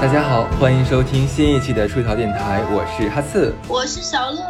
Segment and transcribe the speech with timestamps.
[0.00, 4.40] 大家好，欢迎收听新一期的出逃电台，我是哈刺，我是小乐。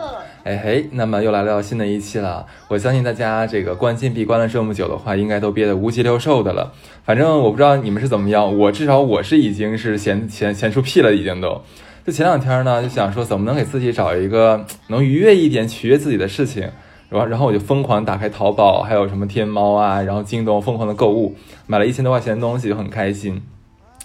[0.45, 2.46] 哎嘿，那么又来到新的一期了。
[2.68, 6.73] 我相信大家这个关禁闭关了这么久的话，应该都憋得无鸡六兽的了。
[7.05, 11.60] 反正我不知道你们是怎么样，我至少我是已经是闲闲闲出屁了，已经都。
[12.06, 16.70] 就前两天呢，就想说怎么能给自己找一个能愉悦一点、取悦自己的事情，
[17.09, 21.34] 然后然后我就疯狂打开淘宝，还有什么天猫啊，然后京东疯狂的购物，
[21.66, 23.42] 买了一千多块钱的东西，就很开心。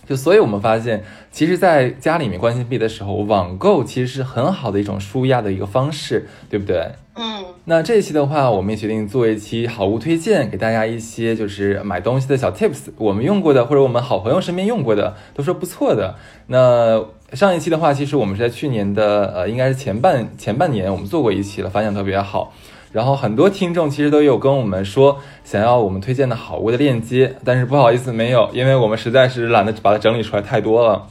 [0.06, 6.92] 就所以，我们发现，其实，在家里面关系闭的时候，网购其实是很好的一种舒压的一个方式，对不对？
[7.16, 7.44] 嗯。
[7.68, 16.16] 那这一期的话，我们也决定做一期好物推荐，给大家一些就是买东西的小 tips，我们用过的或者我们好朋友身边用过的，都说不错的。
[16.48, 17.04] 那
[17.34, 22.54] 上一期的话，其实我们是在去年的呃，应该是前半前半年，我们做过一期了，反响特别好。
[22.96, 31.06] 然后很多听众其实都有跟我们说想要我们推荐的好物的链接，但是不好意思没有，因为我们实在是懒得把它整理出来太多了。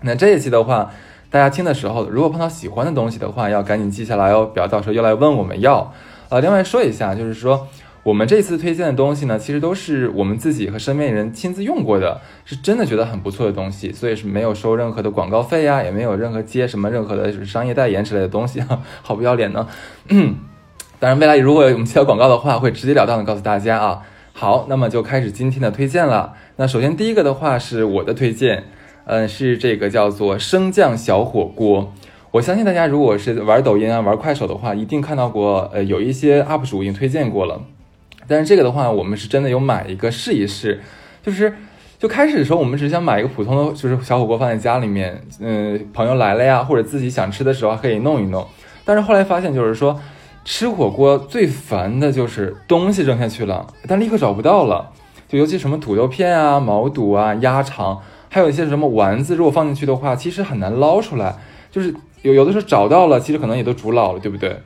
[0.00, 0.90] 那这一期的话，
[1.28, 5.92] 大家听的时候，如果碰到喜欢的东西的话，要赶紧记下来哦，不要到时候又来问我们要。
[6.30, 7.68] 呃，另外说一下，就是说
[8.04, 18.62] 我们这次推荐的东西呢，其实都是我们自己和身边人亲自用过的，是真的觉得很不错的东西，所以是没有收任何的广告费呀，也没有任何接什么任何的商业代言之类的东西，
[19.02, 19.68] 好不要脸呢。
[21.00, 24.02] 当然，未来如果我们接到广告的话，会直截了当的告诉大家啊。
[24.32, 26.34] 好，那么就开始今天的推荐了。
[26.56, 28.64] 那首先第一个的话是我的推荐，
[29.04, 31.92] 嗯，是这个叫做升降小火锅。
[32.32, 37.62] 我相信大家如果是玩抖音啊、玩快手的话，一定看到过，呃，有一些 UP 主已经推荐过了。
[38.26, 40.80] 但是这个的话，我们是真的有买一个试一试。
[41.22, 41.54] 就是
[42.00, 48.44] 就开始的时候，我们只想买一个普通的，就是小火锅放在家里面，嗯，朋友来了呀，或者自己想吃的时候可以弄一弄。
[48.84, 49.96] 但是后来发现，就是说。
[50.50, 54.90] 吃火锅最烦的就是东西扔下去了，但立刻找不到了。
[55.28, 58.00] 就尤其什么土豆片啊、毛肚啊、鸭肠，
[58.30, 61.36] 还有一些什么丸子，如果放进去的话，其实很难捞出来。
[61.70, 64.58] 就是有有的时候找到了，其实可能也都煮老了，对不对？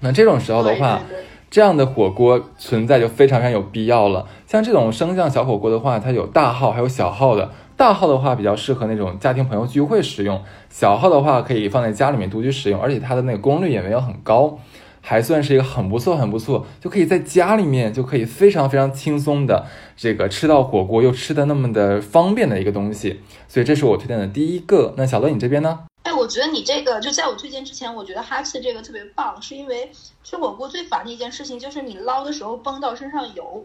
[0.00, 1.02] 那这种时候的话，
[1.50, 4.26] 这样的火锅存在就非常非常有必要了。
[4.46, 7.50] 像这种升降小火锅的话，它有大号还有小号的。
[7.76, 14.58] 大号的话比较适合那种家庭朋友聚会使用，小号的话可以放在家里面独居使用，而且它的那个功率也没有很高。
[15.00, 19.66] 还算是一个很不错、很不错，就可以在家里面就可以非常非常轻松的
[19.96, 24.94] 这个吃到火锅，又吃的那么的方便的一个东西，所以这是我推荐的第一个。
[24.96, 25.80] 那小乐，你这边呢？
[26.02, 29.90] 哎，我觉得你这个就在我推荐之前，我觉得哈气这个特别棒，是因为
[30.24, 33.64] 吃火锅最烦的一件事情就是你捞的时候崩到身上油，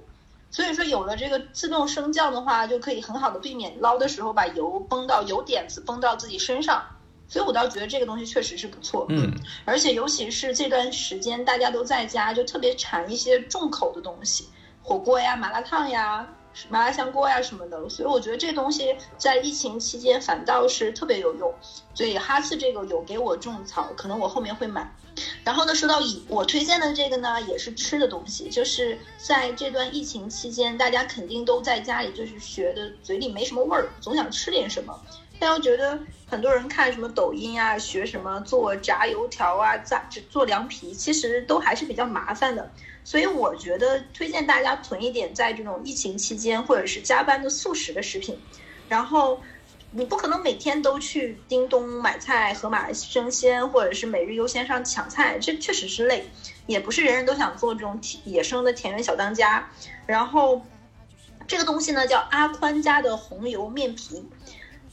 [0.51, 6.84] 所以说有了这个自动升降的话，就可以很好的避免捞的时候把油崩到油点子崩到自己身上。
[7.28, 9.06] 所以，我倒觉得这个东西确实是不错。
[9.09, 9.34] 嗯，
[9.66, 14.46] 而且尤其是这段时间大家都在家，就特别馋一些重口的东西，
[14.84, 16.28] 火锅呀、麻辣烫呀、
[16.69, 17.90] 麻辣香锅呀什么的。
[17.90, 21.53] 所以我觉得这东西在疫情期间反倒是特别有用。
[21.94, 24.96] 所以哈次这个有给我种草，可能我后面会买。
[25.44, 34.94] 然后呢，说到以我推荐的这个呢，也是吃的东西，就是在这段疫情期间，大家肯定都在家里，就是学的嘴里没什么味儿，总想吃点什么。
[35.40, 42.72] 但又觉得很多人看什么抖音啊，学什么做炸油条啊，炸做凉皮，其实都还是比较麻烦的。
[43.03, 48.40] 所以我觉得推荐大家囤一点在这种疫情期间或者是加班的速食的食品。
[48.90, 49.40] 然后
[49.91, 56.28] 你不可能每天都去叮咚买菜、盒马生鲜或者是每日优鲜上抢菜，这确实是累。
[56.66, 59.69] 也不是人人都想做这种野生的田园小当家。
[60.07, 60.66] 然后
[61.45, 64.25] 这个东西呢，叫阿宽家的红油面皮。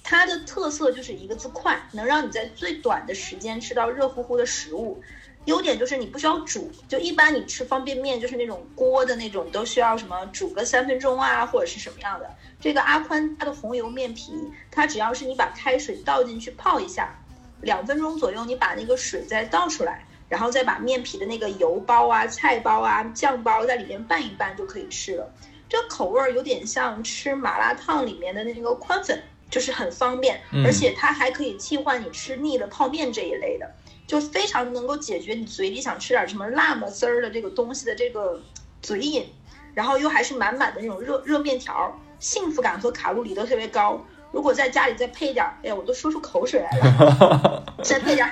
[0.04, 5.00] 它的特色就是一个字快，能让你在最短的时间吃到热乎乎的食物。
[5.46, 12.30] 优点就是你不需要煮，就一般你吃方便面就是那种锅的那种，都需要什么煮个三分钟啊，或者是什么样的。
[12.60, 14.32] 这个阿宽它的红油面皮，
[14.70, 17.12] 它只要是你把开水倒进去泡一下，
[17.60, 25.28] 两分钟左右，你把那个水再倒出来，然后再把面皮的那个油包啊、菜包啊、酱包在里面拌一拌就可以吃了。
[25.68, 29.20] 这口味儿有点像吃麻辣烫里面的那个宽粉。
[29.52, 33.70] 就是很方便，而且它还可以替换你吃腻了泡面这一类的，
[34.06, 38.40] 就非常能够解决你嘴里想吃点什么辣么丝儿的这个东西的这个
[38.80, 39.30] 嘴瘾，
[39.74, 44.02] 然后又还是满满的那种热热面条，幸福感和卡路里都特别高。
[44.30, 47.62] 如果在家里再配点，哎呀，我都说出口水来了。
[47.84, 48.26] 再配点，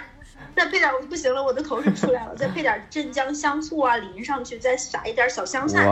[0.57, 2.35] 再配点，我不行了，我的口水出来了。
[2.35, 5.85] 再配点镇江香醋啊，淋上去，再撒一点小香菜，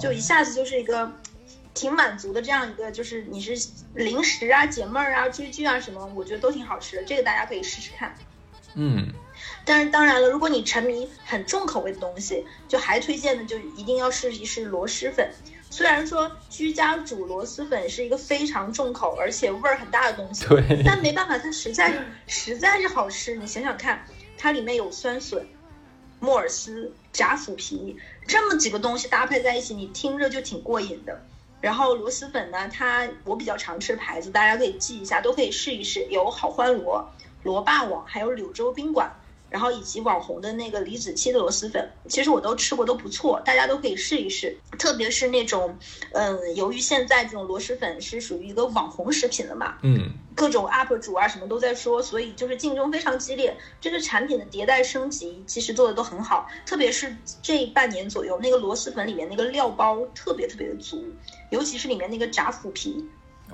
[0.00, 1.12] 就一下子就是一个。
[1.74, 3.56] 挺满足的，这样一个就是你是
[3.94, 8.14] 零食啊、解闷儿啊、追剧啊什么，我觉得都挺好吃的，这个大家可以试试看。
[8.74, 9.12] 嗯，
[9.64, 15.30] 但是当然了，如果你沉迷很重口味的东西，就还推荐的就一定要试一试螺蛳粉。
[15.68, 21.94] 虽然说居家煮螺蛳粉是一个非常重口而且味儿很大的东西，对，但没办法，它实在
[22.26, 23.34] 实在是好吃。
[23.36, 24.04] 你想想看，
[24.36, 25.46] 它里面有酸笋、
[26.20, 27.96] 木耳丝、炸腐皮
[28.26, 31.22] 这么几个东西搭配在一起，你听着就挺过瘾的。
[31.62, 36.04] 然后螺蛳粉呢，它我比较常吃牌子，大家可以记一下，都可以试一试。
[36.10, 37.08] 有好欢螺、
[37.44, 39.10] 螺霸王，还有柳州宾馆，
[39.52, 44.56] 然后以及网红的那个李子柒的螺蛳粉，其实我都吃过，都不错，大家都可以试一试。
[44.78, 45.78] 特别是那种，
[46.12, 53.54] 嗯，由于现在这种螺蛳粉是属于一个网红食品了嘛，嗯，各种 UP 主啊什么都在说，所以就是竞争非常激烈。
[53.80, 61.04] 这个产品的迭代升级其实做的都很好，特别是这半年左右，那个螺蛳粉里面那个料包特别特别的足。
[61.50, 63.04] 尤其是里面那个炸腐皮，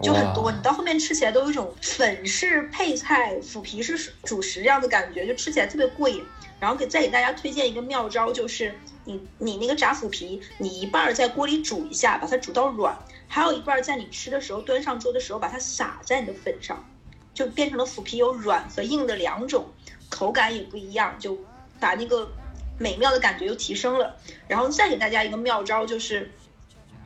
[0.03, 6.25] 就很多，你到后面吃起来都有一种粉是配菜，腐皮是主食这样的感觉，就吃起来特别过瘾。
[6.61, 8.75] 然后给再给大家推荐一个妙招，就是
[9.05, 12.99] 你你那个炸腐皮，你一半在锅里煮一下，把它煮到软，
[13.29, 16.85] 还有一半在你吃的时候端上桌的时候把它撒在你的粉上，
[17.33, 19.67] 就变成了腐皮有软和硬的两种，
[20.09, 21.39] 口感也不一样，就
[21.79, 22.29] 把那个
[22.77, 24.17] 美妙的感觉又提升了。
[24.49, 26.31] 然后再给大家一个妙招，就是。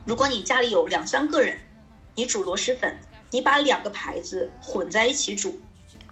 [0.05, 1.57] 如果你家里有两三个人，
[2.15, 2.95] 你煮螺蛳粉，
[3.31, 5.59] 你把两个牌子混在一起煮，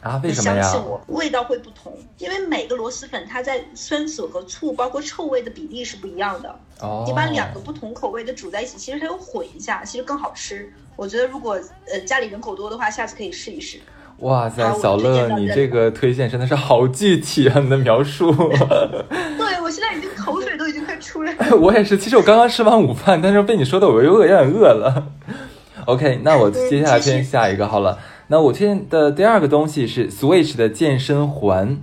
[0.01, 0.61] 啊，为什么呀？
[0.61, 6.59] 相信我，味道会不同，因为每个螺蛳粉它在酸笋和醋，包括臭味的比例是不一样的。
[6.79, 10.71] 哦，你把两个不同口味的煮在一起，其实它又混一下，其实更好吃。
[10.95, 11.59] 我觉得如果
[11.91, 13.79] 呃家里人口多的话，下次可以试一试。
[14.17, 17.59] 哇塞，小乐，你这个推荐真的是好具体啊！
[17.59, 18.31] 你的描述。
[19.35, 21.57] 对，我现在已经口水都已经快出来了。
[21.57, 25.07] 我也是，其实我刚刚吃完午饭，但是被你说的我又有点饿了。
[25.85, 27.97] OK，那我接下来推荐下一个好了。
[28.27, 31.77] 那我推荐的第二个东西是 Switch 的健身环。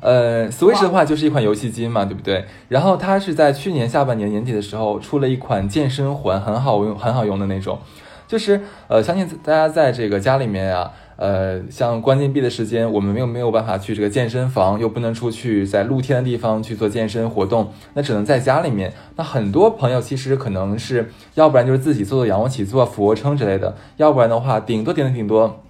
[0.00, 2.46] 呃，Switch 的话就是一款游戏机嘛，对不对？
[2.68, 7.78] 然后它是在去年下半年年底的时候出了一款健身环，很好用，很好用的那种。
[8.26, 10.90] 就是呃，相信大家在这个家里面啊。
[11.20, 18.94] 呃，像关禁闭的时间，我们没有没有办法去这个健身房，又不能出去在露天的地方去做健身活动，那只能在家里面。
[19.16, 25.60] 那很多朋友其实可能是要不然就是自己做做仰卧起坐、俯卧撑之类的，要不然的话，顶多顶多顶多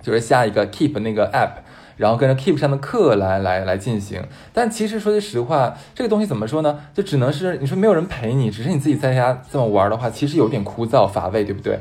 [0.00, 1.64] 就是下一个 Keep 那个 App，
[1.96, 4.22] 然后跟着 Keep 上的课来来来进行。
[4.52, 6.78] 但其实说句实话，这个东西怎么说呢？
[6.94, 11.80] 就只能是你说没有人陪你，只是你自己在家这么玩的话，其实有点枯燥乏味，对不对？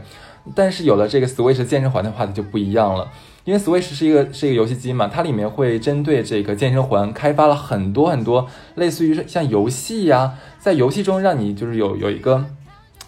[0.56, 3.12] 但是有了这个 Switch 健身环的话，它就不一样了。
[3.44, 12.46] 因为 Switch 是一个是一个游戏机嘛，它里面会针对这个健身环开发了很多很多，类似于像游戏呀，在游戏中让你就是有有一个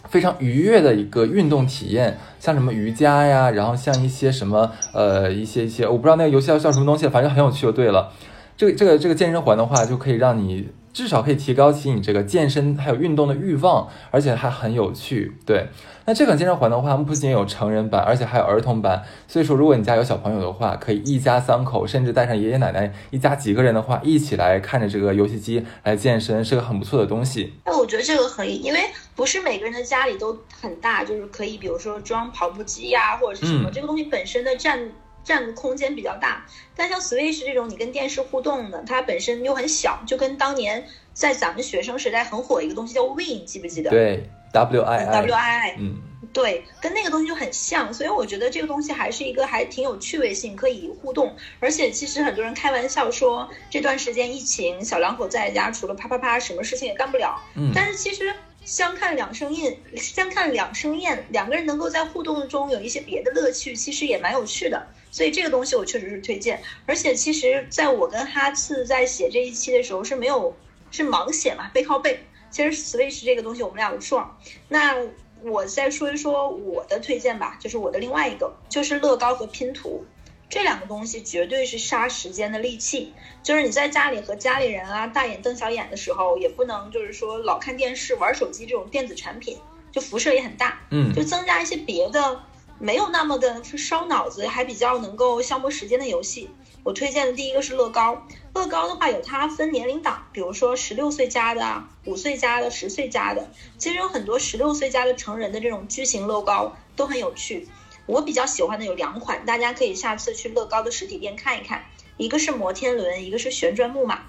[0.09, 8.11] 非常愉悦的一个运动体验，像什么瑜伽呀，然后像一些什么呃一些一些，我不知道那个游戏叫叫什么东西，反正很有趣就对了。
[8.57, 10.69] 这个这个这个健身环的话，就可以让你。
[10.93, 15.35] 至少可以提高起你这个健身还有运动的欲望，而且还很有趣。
[15.43, 15.67] 对，
[16.05, 19.03] 那这款健身环的话，不仅有成人版，而且还有儿童版。
[19.27, 27.53] 所以说，如果你家有小朋友的话，可以一家三口，甚至带上爷爷奶奶，一家几个人的话，一起来看着这个游戏机来健身，是个很不错的东西。
[27.65, 28.79] 那我觉得这个可以，因为
[29.15, 34.79] 不是每个人的家里都很大，就是可以，比如说装跑步机呀，或者是什么，这个东西本身的占。
[35.23, 43.89] 占的空间比较大，但像 Switch 这种你跟电视互动的，它本身又很小，就跟当年在咱们学生时代很火一个东西叫 Win，记不记得？
[43.89, 46.01] 对，W I W I I，嗯，
[46.33, 51.35] 对，跟那个东西就很像，所以我觉得这个东西还是一个还挺有趣味性，可以互动。
[51.59, 57.41] 而且其实很多人开玩笑说，这段时间疫情，小两口在家除了啪啪啪，什么事情也干不了。
[57.55, 58.33] 嗯，但是其实
[58.65, 64.87] 相看两生厌，相看两生厌，两个人能够在互动中有一些别的乐趣，其实也蛮有趣的。
[65.13, 70.57] 所以这个东西我确实是推荐，而且其实在我跟哈次在写这一期的时候是没有
[70.89, 72.25] 是盲写嘛，背靠背。
[72.49, 74.39] 其实 Switch 这个东西我们俩有撞。
[74.69, 74.95] 那
[75.43, 80.03] 我再说一说我的推荐吧，就是我的另外一个就是乐高和拼图，
[80.49, 83.13] 这两个东西绝对是杀时间的利器。
[83.43, 89.59] 就是你在家里和家里人啊大眼瞪小眼的时候，也不能就是说老看电视玩手机这种电子产品，
[89.91, 90.79] 就辐射也很大。
[90.89, 92.43] 嗯，就增加一些别的。
[92.83, 96.49] 没有那么的烧脑子，还比较能够消磨时间的游戏。
[96.83, 98.27] 我推荐的第一个是乐高。
[98.53, 103.49] 乐高的话，有它分年龄档，比如说十六岁加的、五岁加的、十岁加的。
[103.77, 107.69] 其实有很多十六岁加的成人的这种巨型乐高都很有趣。
[108.05, 111.85] 我比较喜欢的有两款，大家可以下次去乐高的实体店看一看。
[112.17, 114.23] 一个是摩天轮，一个是旋转木马。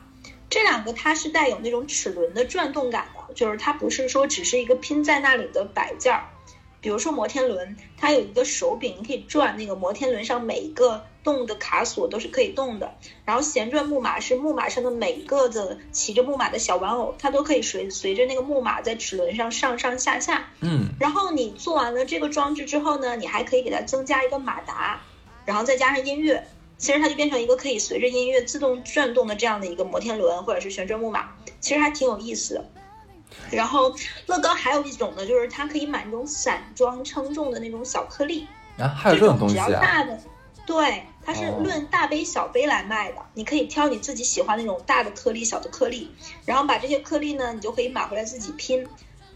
[0.49, 6.29] 这两个它是带有那种齿轮的转动感的，就是它不是说只是一个拼在那里的摆件儿。
[6.85, 12.95] 比如说摩天轮，它有一个手柄，你可以转那个摩天轮上每一个动的卡锁都是可以动的。
[13.25, 20.51] 然后旋转木马是木马上的每一个的骑着木马的小玩偶，它都可以随随着那个木马在齿轮上上上下下。
[20.61, 25.01] 嗯，然后你做完了这个装置之后呢，你还可以给它增加一个马达，
[25.47, 32.71] 然后再加上音乐，其实它就变成一个可以随着音乐自动转动的这样的一个摩天轮或者是旋转木马，其实还挺有意思的。
[33.51, 33.95] 然后
[34.27, 38.47] 乐高还有一种呢，就是它可以买那种散装称重的那种小颗粒，
[38.79, 39.81] 啊，还有这种东西只要啊？
[39.81, 40.21] 大的，
[40.67, 43.19] 对，它是哦论大杯小杯来卖的。
[43.35, 46.11] 你可以挑你自己喜欢那种大的颗粒、小的颗粒，
[46.47, 48.87] 然后把这些颗粒呢，你就可以买回来自己拼。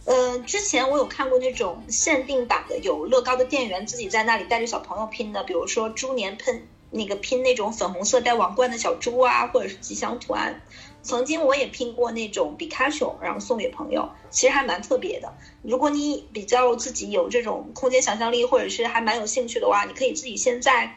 [0.05, 10.63] 呃，之前我有看过那种限定版的，有乐高的店员自己在那里带着小朋友拼的，比如说猪年喷那个拼那种粉红色带王冠的小猪啊，或者是吉祥图案。
[11.03, 15.33] 曾经我也拼过那种比卡丘，然后送给朋友，其实还蛮特别的。
[15.63, 20.97] 如果你比较自己有这种空间想象力，或者是还蛮有兴趣的话，你可以自己现在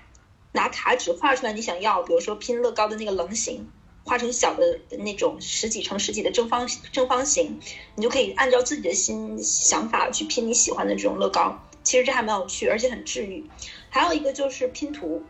[0.52, 3.70] 拿卡纸画出来你想要，比如说拼乐高的那个棱形，
[4.04, 7.60] 画成小的那种十几乘十几的正方正方形，
[7.96, 11.60] 你就可以按照自己的心想法去拼你喜欢的这种乐高。
[11.84, 13.46] 其实这还蛮有趣，而且很治愈。
[13.90, 15.24] 还有一个就是拼图，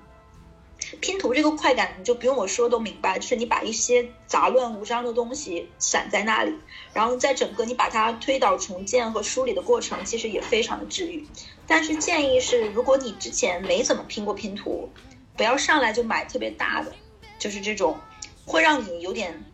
[0.99, 6.53] 拼图这个快感你就不用我说都明白，就是你把一些杂乱无章的东西散在那里，
[6.93, 11.25] 然后在整个你把它推倒重建和梳理的过程，其实也非常的治愈。
[11.65, 14.89] 但是建议是，如果你之前没怎么拼过拼图，
[15.37, 16.93] 不要上来就买特别大的，
[17.39, 17.97] 就是这种
[18.45, 19.45] 会让你有点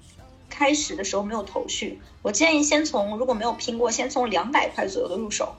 [0.49, 2.01] 开始的时候没有头绪。
[2.23, 5.55] 我建议先从如果没有拼过，先从两百块左右的入手，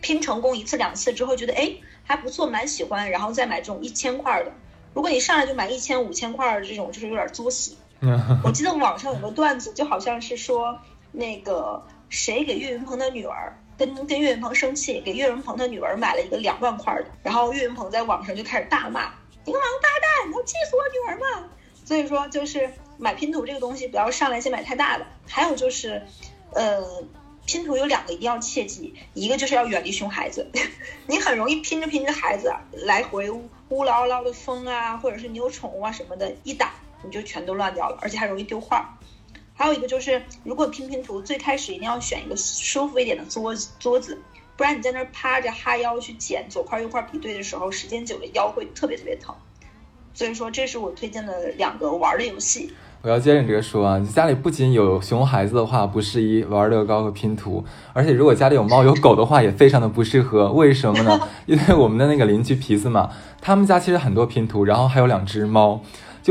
[0.00, 1.74] 拼成功一次两次之后，觉得哎
[2.04, 4.52] 还不错，蛮喜欢，然后再买这种一千块的。
[4.94, 7.76] 如果你上来就买一千、五千块的这种，就是有点作死。
[8.42, 10.78] 我记得网上有个段子，就好像是说
[11.12, 19.12] 那个谁给岳云鹏的女儿跟跟岳云鹏生气，给岳云鹏的女儿买了一个两万块的，然后岳云鹏在网上就开始大骂
[19.44, 21.48] ：“你个王八蛋，你要气死我女儿吗？”
[21.84, 25.06] 所以说，就是买拼图这个东西，不要上来先买太大的。
[25.28, 26.02] 还有就是，
[26.54, 26.82] 呃，
[27.46, 30.50] 拼图有两个一定要切记，一个就是要远离熊孩子，
[31.06, 33.28] 你很容易拼着拼着孩子啊来回
[33.70, 36.72] 呼啦啦的风啊，或者是你有宠物啊什么的，一打
[37.04, 38.98] 你就全都乱掉了，而且还容易丢画。
[39.54, 44.20] 还有一个就是，如果拼拼图，最开始一定要选一个舒服一点的桌子，桌子，
[44.56, 49.32] 不然你在那儿趴着哈腰去捡左块右块比对的时候，时间久了腰会特别特别疼。
[50.14, 52.74] 所以说，这是我推荐的两个玩的游戏。
[53.02, 57.64] 我要接着你这个说啊，家里不仅有熊孩子的话不适宜玩乐高和拼图，
[57.94, 60.52] 而且如果家里有猫有狗的话也非常的不适合。
[60.52, 61.18] 为什么呢？
[61.46, 63.08] 因为我们的那个邻居皮子嘛，
[63.40, 65.80] 他们家其实很多拼图，然后还有两只猫。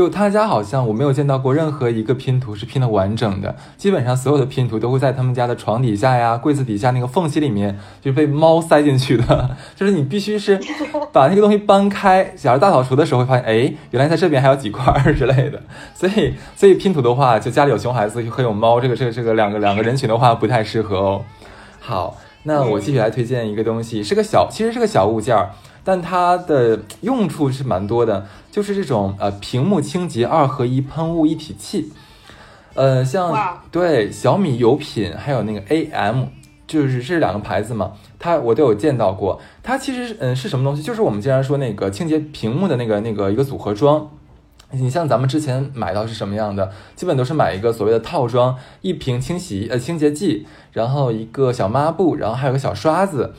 [0.00, 9.50] 就他家好像我没有见到过任何一个拼图是拼的完整的，基本上所有的拼图都会在他们家的床底下呀、柜子底下那个缝隙里面，就是被猫塞进去的。
[9.76, 10.58] 就是你必须是
[11.12, 15.60] 把那个东西搬开，假如大扫除的时候会发现，哎，原来在这边还有几块儿之类的。
[15.92, 21.22] 所以，所以拼图的话，就家里有熊孩子和有猫，这个这个这个两个两个人群的话不太适合哦。
[21.78, 25.50] 好，那我继续来推荐一个东西，是个小，其实是个小物件儿。
[25.82, 31.92] 但它的用处是蛮多的，就是这种呃屏幕清洁二合一喷雾一体器，
[32.74, 36.24] 呃像对小米有品还有那个 AM，
[36.66, 39.40] 就是这两个牌子嘛，它我都有见到过。
[39.62, 40.82] 它其实嗯是什么东西？
[40.82, 44.10] 就是我们经常说那个清洁屏幕的那个那个一个组合装。
[44.72, 46.70] 你像咱们之前买到是什么样的？
[46.94, 53.34] 基本都是买一个所谓的套装，一瓶清洗呃清洁剂，然后一个小抹布，然后还有个小刷子。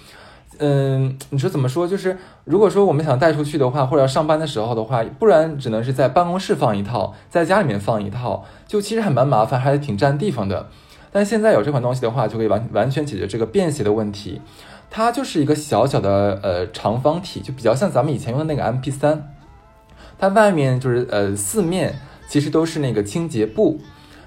[0.64, 1.88] 嗯，你说怎么说？
[1.88, 10.70] 就是如果说我们想带出去的话，或者要上班的时候的话，不然只能是在办公室放一套，在家里面放一套，就其实还蛮麻烦，还是挺占地方的。
[11.12, 14.40] 但现在有这款东西的话，就可以完完全解决这个便携的问题。
[14.92, 19.34] 它就是一个小小的呃长方体，就比较像咱们以前用的那个 MP 三，
[20.20, 21.96] 它外面就是呃四面
[22.30, 23.80] 其实都是那个清洁布。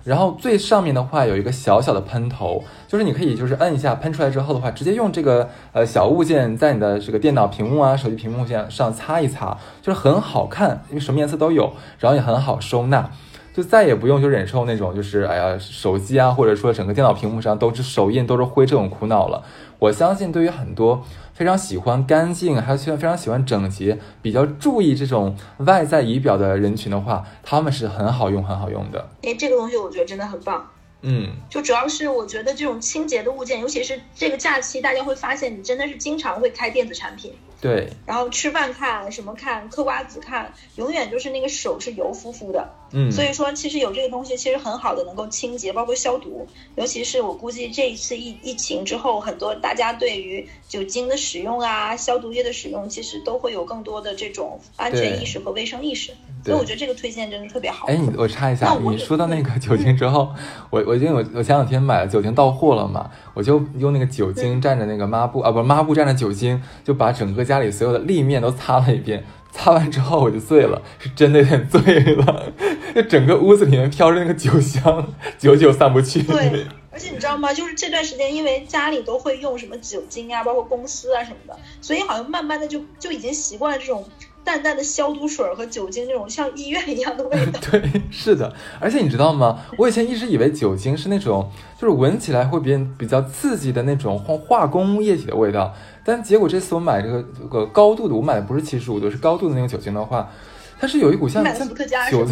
[0.02, 2.62] 然后最上面的话有一个小小的喷头，
[2.94, 13.10] 就是你可以就是摁一下喷出来之后的话，直接用这个呃小物件在你的这个电脑屏幕啊、手机屏幕上上擦一擦，就是很好看，因为什么颜色都有，然后也很好收纳，
[13.52, 19.42] 就再也不用就忍受那种就是哎呀手机啊或者说整个电脑屏幕上都是手印都是灰这种苦恼了。
[19.80, 29.08] 我相信对于很多非常喜欢干净，还有非常喜欢整洁、比较注意这种外在仪表的人群的话，他们是很好用、很好用的。
[29.22, 30.64] 哎，这个东西我觉得真的很棒。
[31.06, 42.74] 嗯，就主要是我觉得这种清洁的物件，尤其是这个假期，大家会发现你真的是经常会开电子产品，对，然后吃饭看什么看，嗑瓜子看，永远就是那个手是油乎乎的。
[42.92, 46.46] 嗯，所以说其实有这个东西，其实很好的能够清洁，包括消毒。
[46.76, 56.12] 尤其是我估计这一次疫疫情之后，很多大家对于酒精的使用啊、消毒液的使用，其实都会有更多的这种安全意识和卫生意识。
[56.44, 57.86] 所以我觉得这个推荐真的特别好。
[57.86, 60.34] 哎，你我插一下，你说到那个酒精之后，
[60.70, 69.24] 我我因为我我前两天买了酒精到货了嘛，我就用那个酒精蘸着那个抹布啊，不是抹布蘸着酒精，就把整个家里所有的立面都擦了一遍。
[69.56, 71.80] 擦完之后我就醉了，是真的有点醉
[72.16, 72.52] 了，
[72.92, 75.06] 就整个屋子里面飘着那个酒香，
[75.38, 76.20] 久久散不去。
[76.24, 77.54] 对，而且你知道吗？
[77.54, 84.04] 就是这段时间，因为家里都会用什么酒精啊，包括公司啊什么的，所以好像慢慢的就就已经习惯了这种
[84.44, 87.58] 淡淡的消毒水和酒精那种像医院一样的味道。
[87.70, 88.52] 对，是的。
[88.78, 89.64] 而且你知道吗？
[89.78, 95.74] 我以前一直以为酒精是那种就是闻起来会变比较刺激的那种化化工液体的味道。
[96.04, 100.30] 但结果这次我买这个这个高度的，我买的不是七十五度，是高度的那个酒精的话，
[100.78, 101.66] 它是有一股像像
[102.10, 102.26] 酒，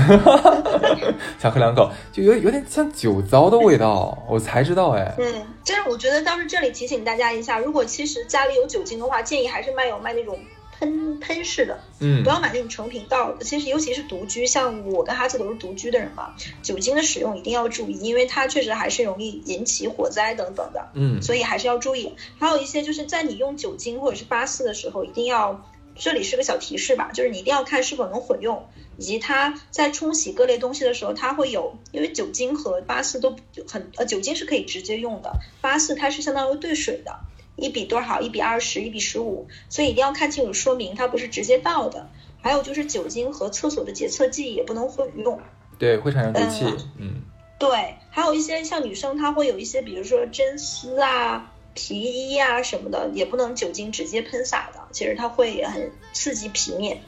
[1.41, 5.15] 想喝两口，就有有点像酒糟的味道，我才知道哎。
[5.19, 5.25] 嗯，
[5.67, 10.39] 但是我觉得倒是这里提醒大家一下，如果其实家里有酒精的话，建议还是卖有卖那种
[10.83, 13.45] 喷喷式的，嗯，不要买那种成品倒的。
[13.45, 22.13] 其实尤其是独居，像我跟哈子都是独居的人嘛，酒精的使用一定要注意，因为它确实还是容易引起火灾等等的，嗯，所以还是要注意。
[22.39, 25.65] 还有一些就是在你用酒精或者是八四的时候，一定要。
[25.95, 33.37] 这里是个小提示吧，就是你一定要看是否能混用，以及它在冲洗各类东西的时候，它会有，因为酒精和八四都
[33.69, 37.21] 很呃，酒精是可以直接用的，八四它是相当于兑水的，
[37.63, 42.11] 一比多少，一比二十，一比十五，所以一定要看清楚说明，它不是直接倒的。
[42.43, 45.41] 还有就是酒精和厕所的洁厕剂也不能混用，
[45.79, 46.65] 对，会产生毒气，
[46.99, 47.23] 嗯，
[47.59, 51.49] 对，还有一些像女生，她会有一些，比如说真丝啊。
[51.75, 57.01] 皮衣啊什么的也不能酒精直接喷洒的，其实它会很刺激皮面，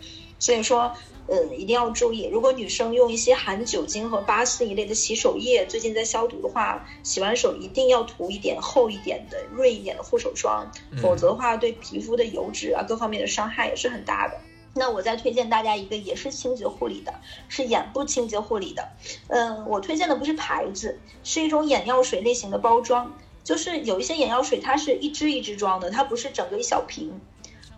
[0.44, 0.92] 所以说，
[1.26, 2.28] 嗯，一定要注意。
[2.30, 10.70] 如果女生用一些含酒精和八四一类的洗手液，最近在消毒的话，洗完手一定要涂一点厚一点的、润一点的护手霜，
[11.00, 14.38] 否则的话对皮肤的油脂啊各方面的伤害也是很大的。
[14.74, 17.14] 那我再推荐大家一个也是清洁护理的，
[17.48, 18.86] 是眼部清洁护理的。
[19.28, 23.14] 嗯，我推荐的不是牌子，是一种眼药水类型的包装。
[23.42, 27.18] 就是有一些眼药水，它是一支一支装的，它不是整个一小瓶。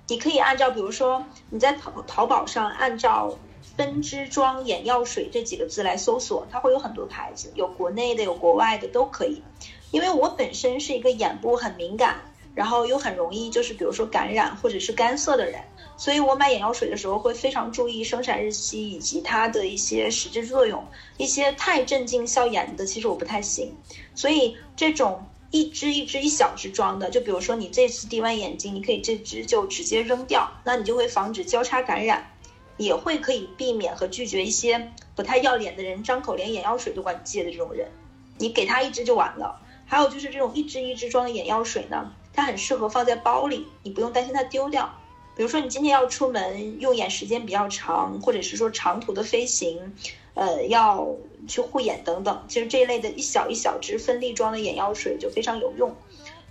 [0.08, 3.36] 你可以按照，比如说你在淘淘宝上按照
[3.76, 9.42] 分支装眼药水这几个字来搜索，它会有很多牌子，有国内的，有国外的都可以。
[9.90, 12.20] 因为我本身是一个眼部很敏感，
[12.54, 15.62] 然后又很容易就是比如说感染或者是干涩的人，
[15.96, 20.84] 所以我买眼药水的时候会非常注意生产日期以及它的一些实质作用。
[21.16, 23.74] 一些太镇静消炎的，其实我不太行，
[24.14, 25.26] 所以这种。
[25.56, 32.30] 一支一支一小支装的，就比如说你这次滴完眼睛，你可以这支就直接扔掉，那你就会防止交叉感染，
[32.76, 37.90] 也会可以避免和拒绝一些不太要脸的人，张口连眼药水都管你借的这种人，
[38.36, 39.58] 你给他一支就完了。
[39.86, 44.92] 还有就是这种一支一支装的眼药水呢，它很适合放在包里，你不用担心它丢掉。
[45.36, 49.94] 比如说你今天要出门用眼时间比较长，或者是说长途的飞行。
[50.34, 51.16] 呃，要
[51.46, 55.94] 去护眼等等，其实这一类的一小一小支分粒装的眼药水就非常有用。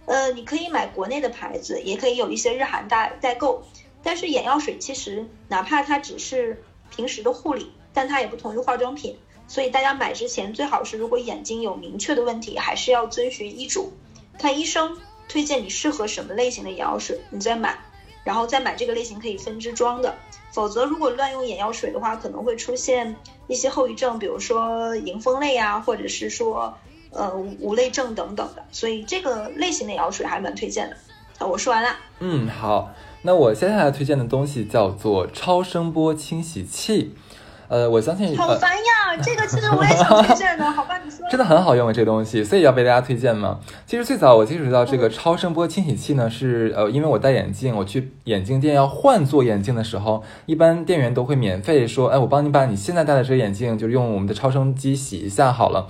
[0.06, 3.64] 呃，你可以买国内的牌子，也可以有一些日韩代代购。
[4.04, 6.64] 但是眼药水其实哪怕它只是
[6.96, 9.18] 平时的护理，但它也不同于化妆品。
[9.48, 13.94] 所以大家买之前最好是，如果眼睛有明确的问题，还是要遵循医嘱，
[14.38, 17.80] 看医生推荐你适合什么类型的眼药水，你再买，
[18.26, 20.14] 然后再买这个类型可以分支装的。
[20.52, 23.16] 否则，如果乱用眼药水的话，可能会出现
[23.48, 26.74] 一些后遗症，比如说迎风泪啊，或者是说
[27.12, 28.66] 呃无泪症等等的。
[28.72, 30.98] 所以这个类型的眼药水还蛮推荐的。
[31.40, 31.90] 啊，我说完了。
[32.20, 32.90] 嗯，好，
[33.22, 37.14] 那我接下来推荐的东西叫做超声波清洗器。
[37.68, 41.00] 呃，我相信好烦呀， 这个其实我也想推荐的，好吧？
[41.04, 43.60] 你说真的很好用啊，这东西，所以要被大家推荐吗？
[43.86, 55.88] 其实最早我接触到这个超声波清洗器呢，是呃，因为我戴眼镜，我去眼镜店要换做眼镜的时候，一般店员都会免费说，哎，我帮你把你现在戴的这个眼镜，就用我们的超声机洗一下好了，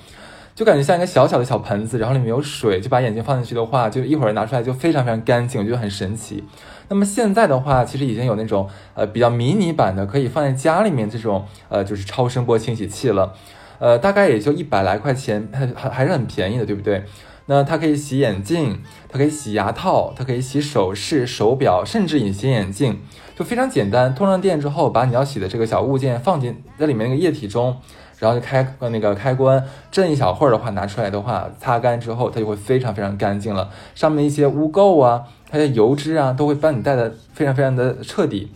[0.56, 6.44] 就感觉像一个小小的小盆子，然后里面有水，就把眼镜放进去的话，就一会儿拿出来就非常非常干净，我觉得很神奇。
[6.88, 13.34] 那么现在的话，其实已经有那种呃比较迷你版的，可以放在家里面这种呃就是超声波清洗器了，
[13.80, 17.04] 呃大概也就一百来块钱，还还还是很便宜的，对不对？
[17.48, 23.00] 那它可以洗眼镜，它可以洗牙套，它可以洗首饰、手表，甚至隐形眼镜，
[23.36, 24.16] 就非常简单。
[24.16, 27.78] 通上电之后，把你要洗的这个小物件放进在里面那个液体中，
[28.18, 38.52] 然后就开那个开关震一小会儿的话，拿出来的话，擦干之后它就会非常非常干净了，上面一些污垢啊，它的油脂啊都会帮你带的非常非常的彻底。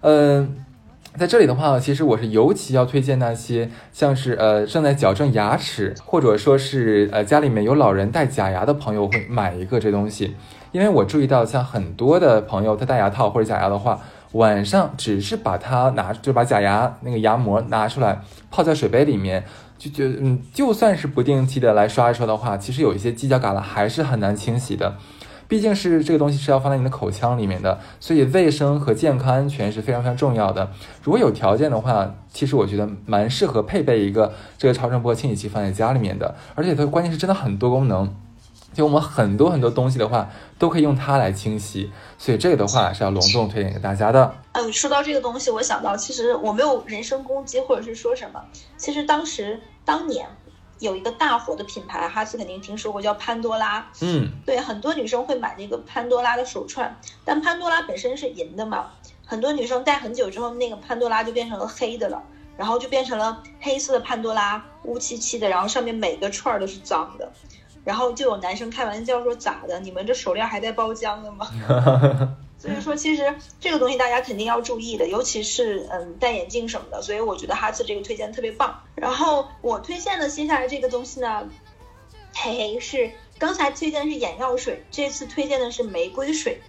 [0.00, 0.56] 嗯，
[1.18, 10.34] 在这里的话，其实我是尤其要推荐那些像是呃正在矫正牙齿，或者说是呃家里面有老人戴假牙的朋友会买一个这东西，
[10.70, 14.00] 因为我注意到像很多的朋友他戴牙套或者假牙的话。
[14.32, 19.44] 晚上只是把它拿，就把假牙那个牙膜拿出来泡在水杯里面，
[19.76, 24.96] 就觉得嗯，就算是不定期的来刷一刷的话，其实有一些犄角旮旯还是很难清洗的。
[25.52, 30.72] 毕竟是这个东西是要放在你的口腔里面的，所以卫生和健康安全是非常非常重要的。
[31.02, 38.16] 如果有条件的话，其实我觉得蛮适合配备一个这个超声波清洗器放在家里面的，而且它关键是真的很多功能。
[38.72, 44.34] 就我们很多很多东西的话，都可以用它来清洗，所以这个的话是要隆重推荐给大家的。
[44.52, 48.42] 嗯，说到这个东西，我想到其实我没有人身攻击或者是说什么，
[48.78, 50.26] 其实当时当年
[50.82, 53.86] 有一个大火的品牌，哈斯肯定听说过，叫潘多拉。
[54.00, 58.90] 嗯，对，很多女生会买那个潘多拉的手串，但潘多拉本身是银的嘛，
[59.24, 62.22] 很多女生戴很久之后，那个潘多拉就变成了黑的了，
[62.56, 67.32] 然后就变成了黑色的潘多拉，乌漆漆的，然后上面每个串都是脏的。
[67.84, 69.80] 然后就有男生开玩笑说：“咋的？
[69.80, 71.48] 你们这手链还带包浆的吗？”
[72.62, 77.02] 所以说，其实这个东西大家肯定要注意的，尤其是嗯戴眼镜什么的。
[77.02, 78.84] 所以我觉得哈次这个推荐特别棒。
[78.94, 81.48] 然后我推荐的接下来这个东西呢，
[82.32, 86.60] 嘿嘿，是刚才推荐的是眼药水，这次推荐的是玫瑰水，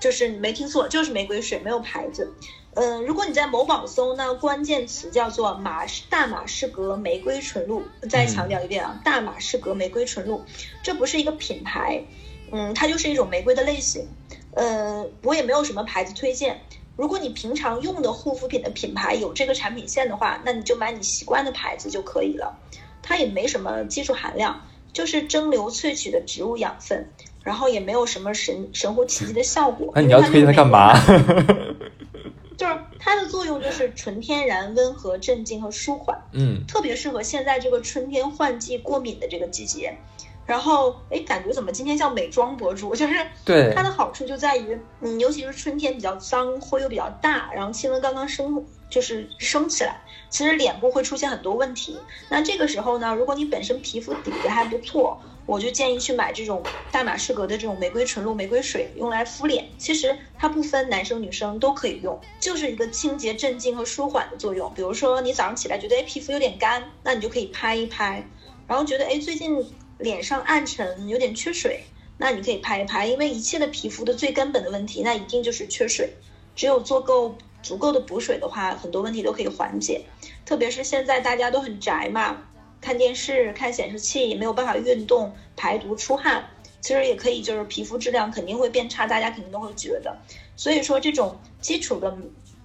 [0.00, 2.32] 就是你没听错，就是玫瑰水，没有牌子。
[2.76, 7.82] 嗯，如果你在某宝搜呢，关键词叫做马大马士革玫瑰纯露。
[8.10, 10.42] 再强调一遍啊，大马士革玫瑰纯露，
[10.82, 12.02] 这不是一个品牌，
[12.50, 14.08] 嗯，它就是一种玫瑰的类型。
[14.54, 16.60] 呃，我也没有什么牌子推荐。
[16.96, 22.58] 如果你平常用的护肤品的品牌有这个产品线的话，那你就买你习惯的牌子就可以了。
[23.02, 27.10] 它也没什么技术含量，就是蒸馏萃取的植物养分，
[27.42, 29.92] 然后也没有什么神神乎其技的效果。
[29.94, 30.94] 那你要推荐它干嘛？
[32.56, 39.98] 就是它的作用就是纯天然、温和、镇静和舒缓，嗯，特别适合现在这个春天换季过敏的这个季节。
[40.46, 42.94] 然后，哎，感觉怎么今天像美妆博主？
[42.94, 51.98] 就是对它的好处就在于，嗯，尤其是春天比较脏，灰又比较大，然后气温刚刚升，就是升起来，其实脸部会出现很多问题。
[52.28, 55.20] 那这个时候呢，如果你本身皮肤底子还不错。
[55.46, 59.68] 我就建议去买这种大马士革的这种玫瑰纯露玫瑰水，用来敷脸。
[59.76, 64.72] 其实它不分男生女生都可以用，就是一个清洁、镇静和舒缓的作用。
[64.74, 68.22] 比如说你早上起来觉得哎皮肤有点干，那你就可以拍一拍；
[68.66, 69.62] 然后觉得哎最近
[70.04, 71.82] 脸上暗沉，有点缺水，
[72.18, 73.06] 那你可以拍一拍。
[73.06, 76.12] 因为一切的皮肤的最根本的问题，那一定就是缺水。
[76.54, 80.02] 只有做够足够的补水的话，很多问题都可以缓解。
[80.44, 82.42] 特别是现在大家都很宅嘛。
[82.82, 86.50] 看电视、看显示器，也没有办法运动、排毒、出汗，
[86.82, 90.18] 其实也可以，就是皮肤质量肯定会变差，大家肯定都会觉得。
[90.54, 92.14] 所以说，这种基础的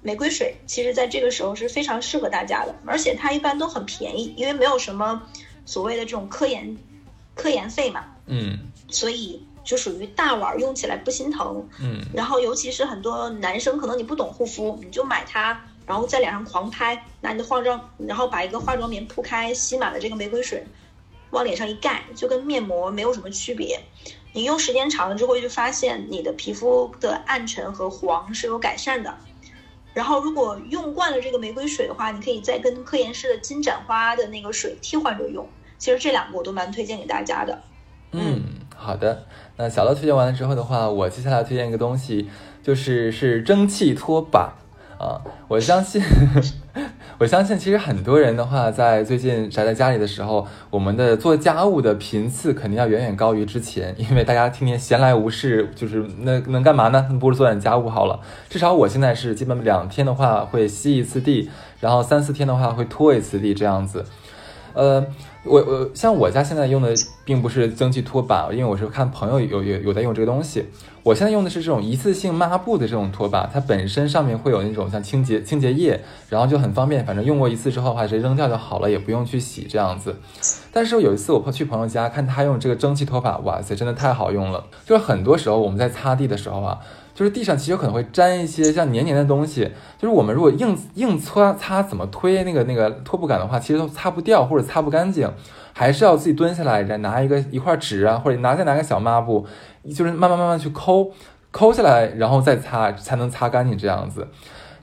[0.02, 5.23] 玫瑰水，其实在这个时候是非常适合大家的，而且它一般都很便宜，因为没有什么
[5.65, 6.78] 所谓的这种科研
[7.41, 8.06] 科研费嘛。
[8.28, 8.60] 嗯。
[8.89, 11.67] 所以就属于大碗，用起来不心疼。
[11.80, 12.02] 嗯。
[12.13, 15.63] 然后，尤其是很多男生，可能你不懂护肤，你就买它。
[15.86, 20.63] 然后在脸上狂拍，拿你的化妆，然后把一个化妆棉铺开，吸满了这个玫瑰水，
[21.32, 23.80] 往脸上一盖，就跟面膜没有什么区别。
[24.34, 29.17] 你用时间长了之后，就发现你的皮肤的暗沉和黄是有改善的。
[29.95, 35.49] 然后如果用惯了这个玫瑰水的话，你可以再跟科颜氏的金盏花的那个水替换着用。
[35.79, 37.57] 其实这两个我都蛮推荐给大家的。
[38.11, 38.43] 嗯，
[38.75, 39.23] 好的。
[39.57, 42.29] 那小乐推荐完了之后的话，我接下来推荐一个东西，
[42.61, 44.53] 就是是蒸汽拖把。
[44.99, 45.15] 啊，
[45.47, 46.01] 我相信，
[47.19, 57.07] 我相信，其实很多人的话，在最近宅在家里的时候，我们的做家务的频次肯定要远远高于之前，因为大家天天闲来无事，就是那能干嘛呢？
[57.17, 58.19] 不如做点家务好了。
[58.49, 64.03] 至少我现在是基本两天的话会吸一次地，然后三四天的话会拖一次地这样子。
[64.73, 65.05] 呃，
[65.49, 66.93] 我我像我家现在用的
[67.25, 70.65] 并不是蒸汽拖把，因为我是看朋友有有有在用这个东西。
[71.01, 80.15] 我现在用的是这种一次性抹布的这种拖把，它本身上面会有那种像清洁清洁液，然后就很方便，反正用过一次之后的话，直接扔掉就好了，也不用去洗这样子。
[80.71, 84.65] 但是有一次我去朋友家看他用这个蒸汽拖把，哇塞，真的太好用了。
[84.85, 86.79] 就是很多时候我们在擦地的时候啊。
[87.19, 95.29] 就是地上其实可能会沾一些像黏黏的东西，就是我们如果硬硬搓擦，怎么推那个那个拖布杆的话，其实都擦不掉或者擦不干净，
[95.73, 99.45] 还是要自己蹲下来，再拿一个一块纸啊，或者拿再拿个小抹布，
[99.93, 101.12] 就是慢慢慢慢去抠
[101.51, 104.25] 抠下来，然后再擦才能擦干净这样子。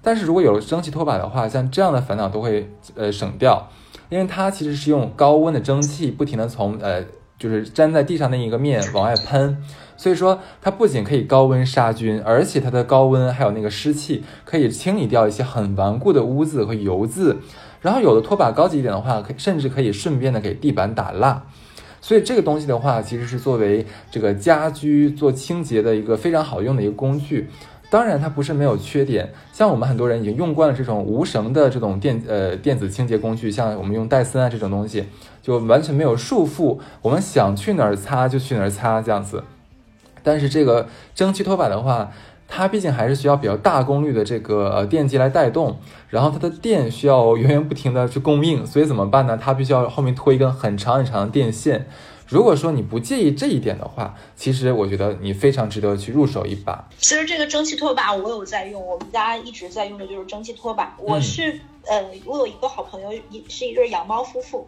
[0.02, 3.66] 但是如果有了蒸汽拖把的话，像这样的烦恼都会呃省掉。
[4.10, 7.02] 因为它其实是用高温的蒸汽不停的从呃
[7.38, 9.56] 就是粘在地上那一个面往外喷，
[9.96, 17.38] 所以说它不仅可以高温杀菌，而且它的高温还有那个湿气可以清理掉一些很顽固的污渍和油渍。
[17.80, 21.44] 然后有的拖把高级一点的话，可甚至可以顺便的给地板打蜡。
[22.00, 27.48] 所以这个东西的话，其实是作为这个家居做清洁的一个非常好用的一个工具。
[27.88, 29.32] 当然，它不是没有缺点。
[29.52, 35.04] 像我们很多人已经用惯了这种无绳的这种电呃电子清洁工具，像我们用戴森啊这种东西，
[35.40, 39.44] 就完全没有束缚，我们想去哪儿擦就去哪儿擦这样子。
[40.26, 42.10] 但是这个蒸汽拖把的话，
[42.48, 49.38] 它毕竟还是需要比较大功率的这个呃电机来带动，然后它的电需要源源不停的去供应，所以怎么办呢？
[49.40, 51.86] 它必须要后面拖一根很长很长的电线。
[52.26, 56.88] 如果说你不介意这一点的话，其实我觉得你非常值得去入手一把。
[56.98, 60.96] 其实这个蒸汽拖把我有在用，我们家一直在用的就是蒸汽拖把。
[60.98, 64.66] 我是呃，我有一个好朋友，一是一对养猫夫妇，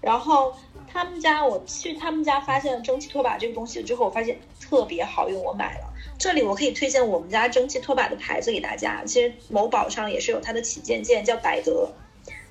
[0.00, 0.54] 然后
[0.86, 5.92] 他们家我去他们家发现蒸汽拖把这个东西之后，我发现特别好用，我买了。
[6.18, 11.90] 这里我可以推荐我们家蒸汽拖把的牌子给大家，其实某宝上也是有它的旗舰店，叫百德。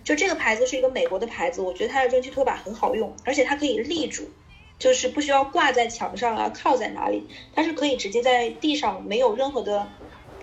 [0.04, 4.30] 就这个牌子是一个美国的牌子，我觉得它的蒸汽拖把很好用，而且它可以立住。
[4.80, 9.88] 就是不需要挂在墙上啊，靠在哪里，它是可以直接在地上没有任何的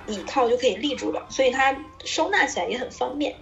[0.07, 3.35] 倚靠就可以立住的，所以它收纳起来也很方便。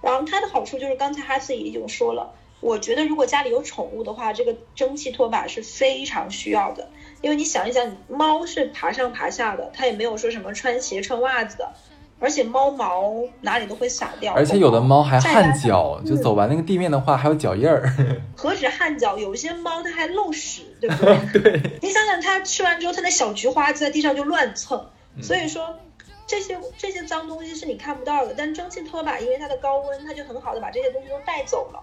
[0.00, 6.88] 然后它的好处就是刚才哈斯已经说了，我觉得如果家里有宠物的话，这个蒸汽拖把是非常需要的，
[7.20, 11.72] 因为你想一想，猫是爬上爬下的，它也没有说什么穿鞋穿袜子的。
[12.20, 17.88] 而且猫毛哪里都会洒掉，而且有的猫还汗脚，就走完那个地面的话还有脚印儿。
[18.36, 20.96] 何止汗脚，有些猫它还漏屎，对不
[21.32, 21.40] 对？
[21.40, 21.78] 对。
[21.80, 24.84] 你想想，它吃完之后，它那小菊花就在地上就乱蹭，
[25.22, 25.78] 所以说
[26.26, 28.34] 这些这些脏东西是你看不到的。
[28.36, 31.80] 但蒸汽拖把因为它的高温，它就很好的把这些东西都带走了，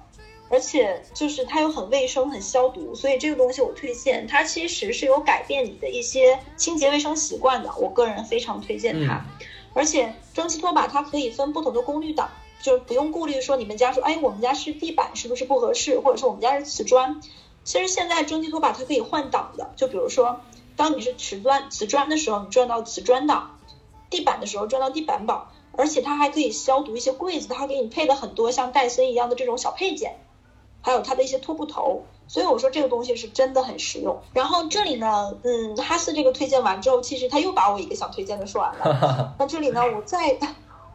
[0.48, 4.28] 而且就是它又很卫生、很消毒，所以这个东西我推荐。
[4.28, 9.26] 它其实是有改变你的一些清洁卫生习惯的，我个人非常推荐它。
[9.74, 12.30] 而且蒸汽拖把它可以分不同的功率档，
[12.62, 17.22] 就是不用顾虑说你们家说，哎，我们家是地板是不是不合适，或者说我们家是瓷砖。
[17.64, 20.42] 其实现在蒸汽拖把它可以换挡的，就比如说，
[20.76, 23.58] 当你是瓷砖瓷砖的时候，你转到瓷砖档；
[24.10, 25.52] 地板的时候转到地板档。
[25.78, 30.16] 而且它还可以消毒一些柜子，它给你配了很多像戴森一样的这种小配件，
[30.86, 32.04] 还有它的一些拖布头。
[32.28, 34.20] 所以我说这个东西是真的很实用。
[34.34, 39.34] 然后这里呢，嗯，哈斯这个推荐完之后，其实他又把我一个想推荐的说完了。
[39.40, 40.38] 那这里呢，我再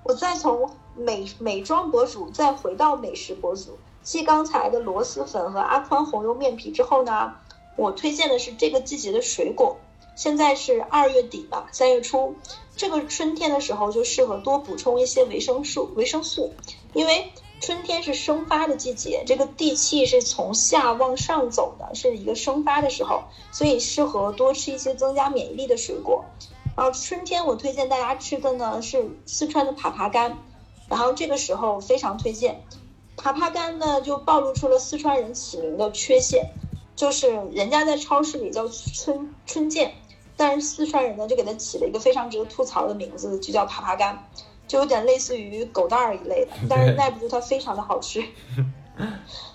[0.05, 7.35] 我再从美美妆博主再回到美食博主，继刚才的螺蛳粉和阿宽红油面皮之后呢，
[7.77, 9.77] 我推荐的是这个季节的水果。
[10.17, 12.35] 现在是二月底吧，三月初，
[12.77, 16.53] 这个春天的时候就适合多补充一些维生素，维生素，
[16.93, 17.33] 因为。
[17.61, 26.25] 春天是生发的季节，这个地气是从下往上走的，是一个生发的时候，所以适合多吃一些增加免疫力的水果。
[26.75, 30.33] 然后春天我推荐大家吃的呢是四川的耙耙柑，
[30.89, 32.63] 然后这个时候非常推荐。
[33.17, 36.53] 耙耙柑呢就暴露出了四川人起名的缺陷，
[36.97, 39.93] 就是人家在超市里叫春春见，
[40.39, 44.17] 但是四川人呢就给它起了一个非常值得吐槽的名字，就叫耙耙柑。
[44.71, 48.25] 就有点类似于狗蛋儿一类的，但是耐不住它非常的好吃，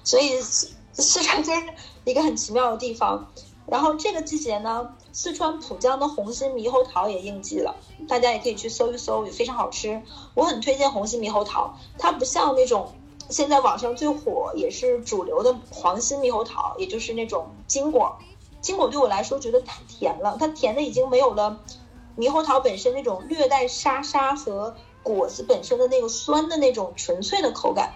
[0.04, 1.74] 所以四川真是
[2.04, 3.32] 一个很奇妙的地方。
[3.66, 7.78] 然后这个季节呢，四川蒲江的红心猕猴桃也应季了，
[8.10, 10.02] 大家也可以去搜一搜，也非常好吃。
[10.34, 12.92] 我很推荐红心猕猴桃，它不像那种
[13.30, 18.18] 现在网上最火也是主流的黄心猕猴桃，也就是那种金果。
[18.60, 21.62] 金果对我来说觉得太甜了，它甜的已经没有了
[22.18, 24.76] 猕猴桃本身那种略带沙沙和。
[25.06, 27.94] 果子本身的那个酸的那种纯粹的口感，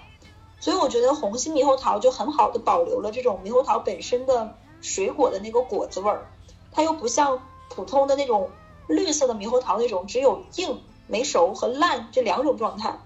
[0.60, 6.30] 所以我觉得红心猕猴桃就很好的保留了这种猕猴桃本身的水果的那个果子味儿，
[6.72, 8.52] 它又不像普通的那种
[8.88, 13.00] 绿色的猕猴桃那种只有硬没熟和烂这两种状态，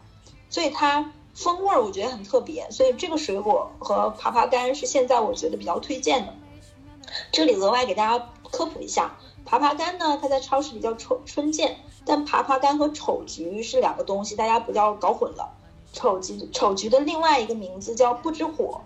[0.49, 6.33] 所以它风味儿我觉得很特别，所以这个水果和耙耙柑是现在我觉得比较推荐的。
[7.31, 11.77] 这里额外给大家科普一下，耙耙柑呢，它在超市里叫春春见。
[12.05, 15.49] 但耙耙柑和丑橘是两个东西，大家不要搞混了。
[15.93, 18.81] 丑橘丑橘的另外一个名字叫不知火，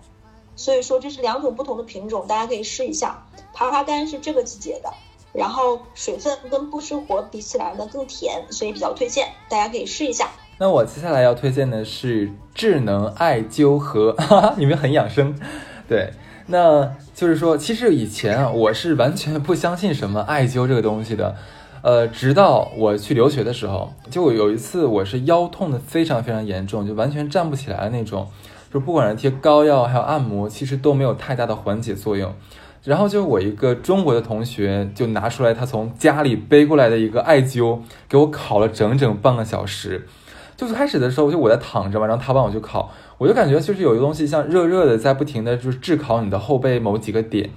[0.56, 3.24] 所以说这是两种不同的品种，大家可以试一下。
[3.54, 4.92] 耙耙柑是这个季节的，
[5.32, 10.28] 然后水分跟不知火比起来呢更甜，所以比较推荐，大家可以试一下。
[10.58, 15.34] 那我接下来要推荐的是智能艾灸盒， 哈哈你们很养生。
[15.88, 16.12] 对，
[16.48, 21.36] 那就是说，其实以前啊，我是完全不相信什么艾灸这个东西的。
[21.82, 28.26] 呃，直到我去留学的时候，就有一次我是腰痛的非常非常严重，就完全站不起来的那种。
[28.72, 32.34] 就不管是贴膏药还有按摩，其实都没有太大的缓解作用。
[32.84, 40.06] 然后就我一个中国的同学就拿出来他从家里背过来的一个艾灸，给我烤了整整半个小时。
[40.56, 47.50] 就最开始的时候，就我在躺着嘛，然后他帮我去烤，我就感觉就是有一个东西像热热的在不停的就是炙烤你的后背某几个点。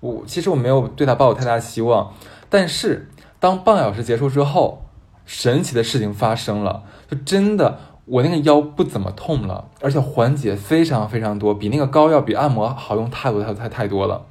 [0.00, 2.12] 我其实我没有对他抱有太大希望，
[2.48, 3.08] 但是
[3.44, 4.86] 当半小时结束之后，
[5.26, 14.22] 神奇的事情发生了，就真的我那个腰不怎么痛了，而且缓解非常非常多，比那个膏药比按摩好用太多太太太多了。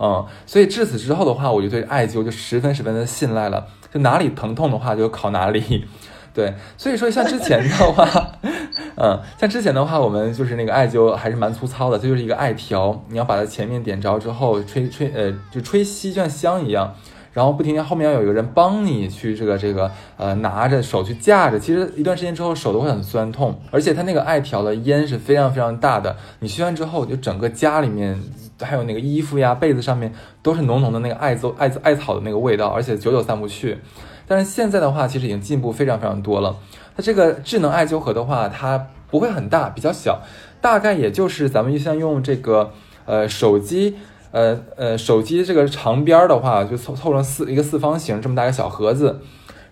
[0.00, 5.84] 嗯，所以至此之后的话，我就对艾灸就十分十分的信赖了，就哪里疼痛的话就烤哪里。
[6.34, 8.32] 对，所以说像之前的话，
[8.98, 16.92] 嗯，像之前的话，我们就是那个艾灸还是蛮粗糙的，它就是一个艾条，你要把它前面点着之后吹吹，呃，就吹吸，就像香一样。
[17.36, 28.18] 然后不停，后面要有一个人帮你去这个这个呃拿着手去架着，其实一段时间之后手都会很酸痛，而且它那个艾条的烟是非常非常大的，你吸完之后就整个家里面
[28.62, 30.10] 还有那个衣服呀被子上面
[30.42, 33.76] 都是浓浓的那个艾灸艾艾草的那个味道，而且久久散不去。
[34.26, 36.56] 但是现在的话，其实已经进步非常非常多了。
[36.96, 40.22] 它这个智能艾灸盒的话，它不会很大，比较小，
[40.62, 42.72] 大概也就是咱们就像用这个
[43.04, 43.98] 呃手机。
[44.30, 49.20] 呃呃，手机这个长边的话，就凑凑成四一个四方形这么大一个小盒子，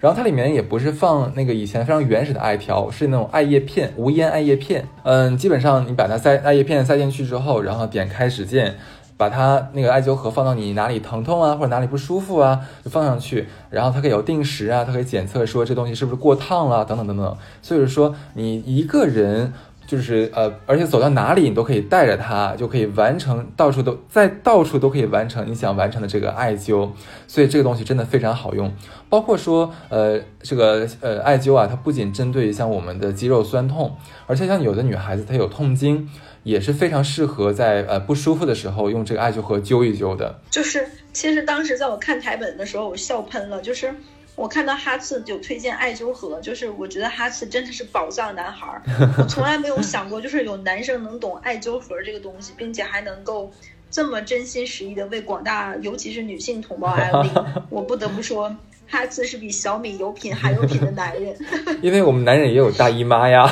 [0.01, 4.87] 然后它里面也不是放那个以前非常原始的艾条，是那种艾叶片，无烟艾叶片。
[5.03, 8.77] 嗯，基本上你把它塞艾叶片塞进去之后，然后点开始键，
[9.17, 17.37] 把它那个艾灸盒放到你哪里疼痛啊，或者哪里不舒服啊，就放上去，然后它可以有定时啊，它可以检测说这东西是不是过烫了，等等等等。
[17.61, 19.53] 所以说你一个人。
[19.87, 26.90] 就是呃，而且走到哪里你都可以带着它，就可以完成到处都在到处都可以完成你想完成的这个艾灸，
[27.27, 28.73] 所以这个东西真的非常好用。
[29.09, 36.09] 包括说呃这个呃艾灸啊，它不仅针对像我们的肌肉酸痛，而且像有的女孩子她有痛经，
[36.42, 40.40] 也是非常适合在呃不舒服的时候用这个艾灸盒灸一灸的。
[40.51, 43.94] 就是其实当时在我看台本的时候，我笑喷了，就是。
[44.37, 48.83] 我看到哈次就推荐艾灸盒，就是我觉得哈次真的是宝藏男孩儿。
[49.18, 53.53] 我从来没有想过，就是有男生能懂艾灸盒这个东西，并且还能够
[53.90, 57.31] 这么真心实意的为广大尤其是女性同胞安利。
[57.70, 58.55] 我不得不说，
[58.88, 61.37] 哈次是比小米有品还有品的男人。
[61.81, 63.49] 因为我们男人也有大姨妈呀。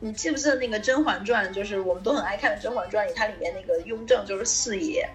[0.00, 1.46] 你记不记得那个《甄嬛传》？
[1.52, 5.06] 就是我们都很爱看的《甄嬛传》里，它里面那个雍正就是四爷。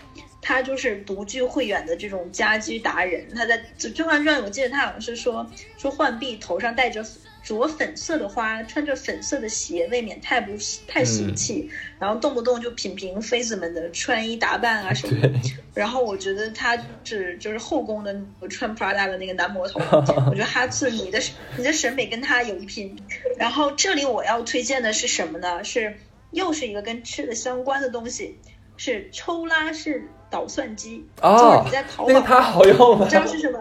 [0.41, 3.27] 他就是独具慧眼的这种家居达人。
[3.35, 3.59] 他在
[3.93, 7.05] 《甄嬛传》我记得他好像是说说浣碧头上戴着
[7.43, 10.51] 着粉色的花，穿着粉色的鞋，未免太不
[10.87, 11.69] 太俗气。
[11.99, 15.31] 然后动不动就品评妃子们的穿衣打扮啊什么的。
[15.73, 18.15] 然后我觉得他是就是后宫的
[18.49, 19.79] 穿 Prada 的那个男魔头。
[20.29, 21.19] 我觉得哈次你的
[21.57, 22.97] 你的审美跟他有一拼。
[23.37, 25.63] 然后这里我要推荐的是什么呢？
[25.63, 25.97] 是
[26.29, 28.37] 又是一个跟吃的相关的东西，
[28.83, 30.09] 是抽拉式。
[30.31, 33.05] 捣蒜机哦，你在淘宝，那个它好用你。
[33.09, 33.59] 知道是什么？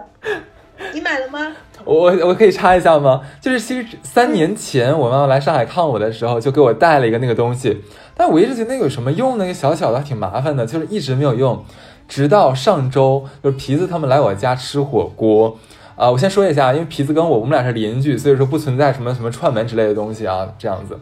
[0.95, 1.53] 你买了吗？
[1.85, 3.23] 我我可以插一下吗？
[3.41, 7.83] 就是其实三年前我妈妈来上海看我的时候，就给我带了一个那个东西，
[8.17, 9.37] 但我一直觉得那个有什么用？
[9.37, 11.65] 那个小小的还挺麻烦的，就是一直没有用。
[12.07, 15.59] 直到上周，就是皮子他们来我家吃火锅
[15.97, 16.09] 啊。
[16.09, 20.97] 我先说一下，因为皮子跟我我们俩是邻居，所以说不存在什么什么串门之类的东西啊，这样子。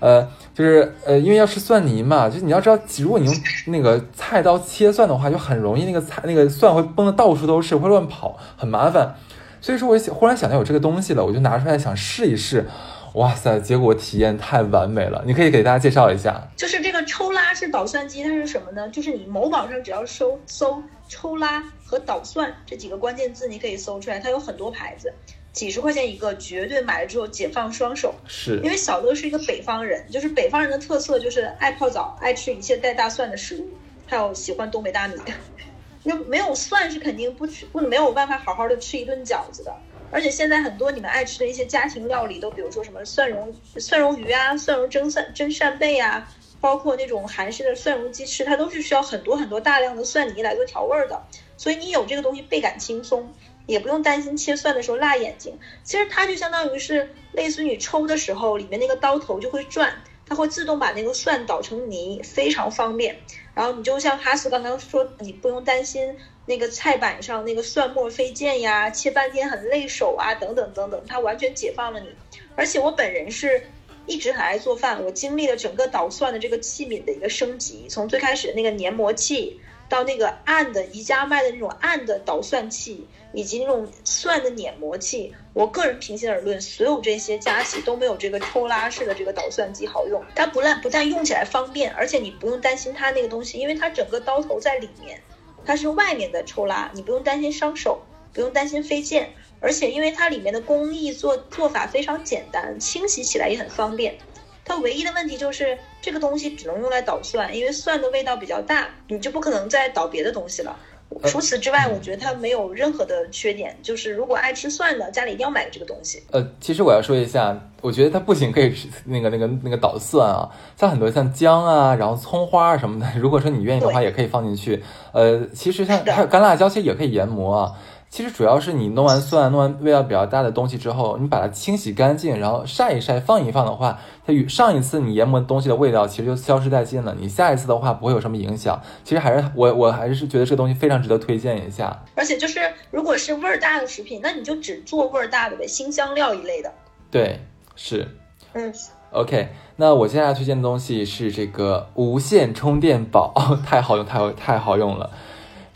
[0.00, 3.34] 呃，就是呃，因为要吃蒜泥嘛，就你要知道，如果你用
[3.66, 9.14] 那个菜刀切蒜的话，就很容易那个菜那个蒜会崩的到处都是，会乱跑，很麻烦。
[9.60, 12.66] 所以说，我忽然想到有这个东西了，我就拿出来想试一试。
[13.14, 15.22] 哇塞，结果体验太完美了！
[15.26, 18.86] 你可以给大家介绍一下，就是这个抽拉式捣蒜机，它是什么呢？
[18.90, 25.10] 就是你某宝上只要搜搜抽拉和捣蒜这几个关键字，你可以搜出来，它有很多牌子。
[25.56, 28.14] 几十块钱一个，绝对买了之后解放双手。
[28.28, 33.70] 是因为小乐是一个北方人，就是北方人的特色就是爱泡澡，爱吃一切带大蒜的食物，
[34.04, 35.14] 还有喜欢东北大米。
[36.04, 39.74] 那没有蒜是肯定不吃，不没有办法好好的吃一顿饺子的。
[40.10, 46.28] 而且现在很多你们爱吃的一些家庭料理，都比如说什么蒜蓉蒜蓉鱼啊，蒜蓉蒸蒜蒸扇贝啊，
[46.60, 51.24] 包括那种韩式的蒜蓉鸡翅，它都是需要很多很多大量的蒜泥来做调味的。
[51.56, 53.32] 所以你有这个东西倍感轻松。
[53.66, 63.18] 也不用担心切蒜的时候辣眼睛，其实它就相当于是类似于你抽的时候，里面那个刀头就会转，它会自动把那个蒜捣成泥，非常方便。
[63.54, 72.08] 然后你就像哈斯刚刚说，你不用担心那个菜板上那个蒜末飞溅呀，切半天很累手啊，等等等等，它完全解放了你。
[72.54, 73.66] 而且我本人是
[74.06, 79.60] 一直很爱做饭，我经历了整个捣蒜的这个器皿的一个升级，从最开始的那个研磨器。
[79.88, 90.22] 到那个暗的宜家卖的那种暗的捣蒜器，以及那种蒜的碾磨器，我个人平心而论，所有这些加起都没有这个抽拉式的这个捣蒜机好用。
[90.34, 95.22] 它不但不但用起来方便，而且你不用担心它那个东西，因为它整个刀头在里面，
[95.64, 99.28] 它是外面的抽拉，你不用担心伤手，不用担心飞溅，
[99.60, 104.18] 而且因为它里面的工艺做做法非常简单，清洗起来也很方便。
[104.66, 110.76] 它唯一的问题就是这个东西只能用来捣蒜，因为蒜的味道比较大，你就不可能再捣别的东西了。
[111.24, 113.78] 除此之外，我觉得它没有任何的缺点。
[113.80, 116.20] 就是如果爱吃蒜的，家里一定要买这个东西。
[116.32, 124.82] 呃，其实我要说一下，我觉得它不仅可以那个那个那个捣蒜啊，像很多像姜啊，然后葱花啊什么的，如果说你愿意的话，也可以放进去。
[125.12, 127.72] 呃，其实像还有干辣椒，其实也可以研磨啊。
[128.16, 137.14] 其实主要是你弄完蒜，弄完味道比较大的东西之后，你把它清洗干净，然后晒一晒，放一放的话，它与上一次你研磨东西的味道其实就消失殆尽了。
[137.20, 138.80] 你下一次的话不会有什么影响。
[139.04, 142.04] 其实还是我我还是觉得这个东西非常值得推荐一下。
[142.14, 142.58] 而且就是
[142.90, 146.72] 如果是味儿大的食品，那你就只做味儿大的呗，新香料一类的。
[147.10, 147.40] 对，
[147.74, 148.08] 是。
[148.54, 148.72] 嗯。
[149.10, 153.34] OK，那我接下来推荐的东西是这个无线充电宝，
[153.66, 155.10] 太好用，太好太好用了。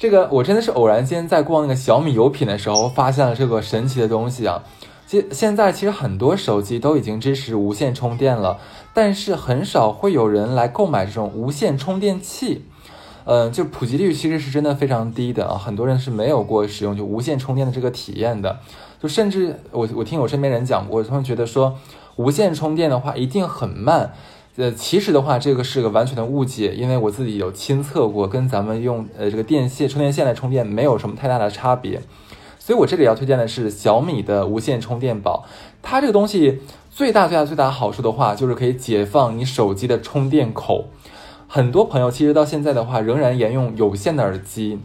[0.00, 4.62] 这个我真的是偶然间在逛那个小米有品的时候，发现了这个神奇的东西啊！
[5.06, 8.58] 现现在其实很多手机都已经支持无线充电了，
[8.94, 12.64] 但是很少会有人来购买这种无线充电器。
[13.26, 18.58] 嗯，就普及率其实是真的非常低的啊，很多人是没有过使用就无线充电的这个体验的。
[19.02, 21.76] 就甚至我我听我身边人讲过，他们觉得说
[22.16, 24.14] 无线充电的话一定很慢。
[24.60, 32.02] 呃，其实的话，这个是个完全的误解，因为我自己有亲测过，跟咱们用呃这个电线充电线来充电没有什么太大的差别。
[32.58, 35.46] 所以我这里要推荐的是小米的无线充电宝，
[35.80, 40.90] 它这个东西最大最大最大好处的话，就是可以解放你手机的充电口。
[41.48, 44.78] 很多朋友其实到现在的话，仍然沿用有线的耳机，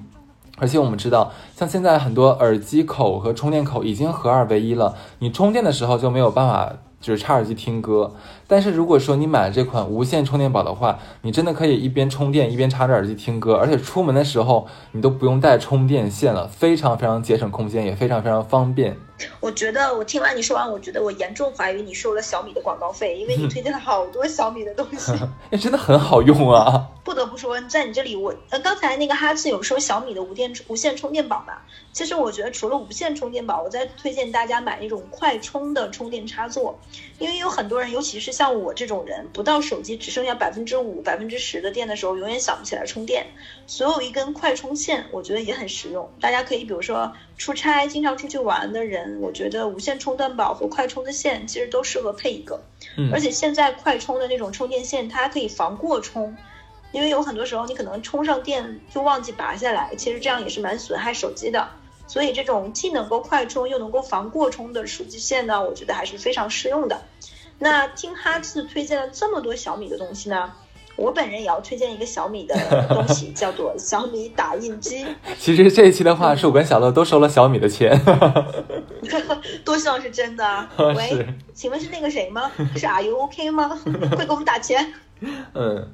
[0.58, 6.72] 而且我们知道，像现在很多耳机口和充电口已经合二为一了，你充电的时候就没有办法。
[7.02, 8.16] 就是插耳机听歌，
[8.48, 18.96] 但是如果说你买了这款无线充电宝的话，你真的可以一边充电一边插着耳机听歌，而且出门的时候你都不用带充电线了，非常非常节省空间，也非常非常方便。
[19.40, 25.14] 我觉得我听完你说完，我觉得我严重怀疑你收了小米的广告费，因为你推荐了好多小米的东西，
[25.52, 26.88] 哎真的很好用啊。
[27.06, 31.54] 不得不说，在你这里，我呃刚才那个哈次有说小米的无电无线充电宝嘛？
[31.94, 36.78] 其实我觉得除了无线充电宝，我再推荐大家买那种快充的充电插座，
[37.20, 43.28] 因为有很多人，尤其是像我这种人，不到手机只剩下百分之五、百分之十的电的时候，永远想不起来充电。
[43.66, 46.12] 所有一根快充线，我觉得也很实用。
[46.20, 52.60] 大家可以比如说出差、经常出去玩的人，我觉得无线充电宝和快充的线其实都适合配一个。
[52.98, 53.10] 嗯。
[53.14, 56.36] 而且现在快充的那种充电线，它可以防过充。
[56.92, 61.70] 因为有很多时候你可能充上电就忘记拔下来，其实这样也是蛮损害手机的。
[62.08, 67.02] 所以这种既能够快充又能够防过充的数据线呢，我觉得还是非常适用的。
[67.60, 70.52] 那听哈次推荐了这么多小米的东西呢，
[70.96, 72.56] 我本人也要推荐一个小米的
[72.90, 75.06] 东西， 叫做小米打印机。
[75.40, 78.00] 其实这一期的话，是我跟小乐都收了小米的钱。
[79.64, 80.70] 多希望是真的。
[80.96, 82.52] 喂，请问是那个谁吗？
[82.76, 83.70] 是 Are you OK 吗？
[84.18, 84.94] 会给我们打钱？
[85.54, 85.88] 嗯。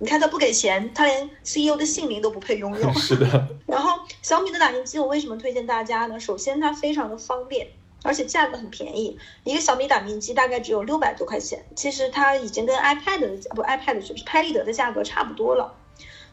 [0.00, 2.92] 你看他不给钱，他连 CEO 的姓名都不配拥有。
[2.92, 3.48] 是的。
[3.66, 6.20] 然后小米的打印机，我为什么推荐大家呢？
[6.20, 7.66] 首先它非常的方便，
[8.02, 9.18] 而且价格很便宜。
[9.44, 15.74] 一个小米打印机大概只有六百多块钱，其实它已经跟 iPad 的不 iPad 就是拍立得的价格差不多了。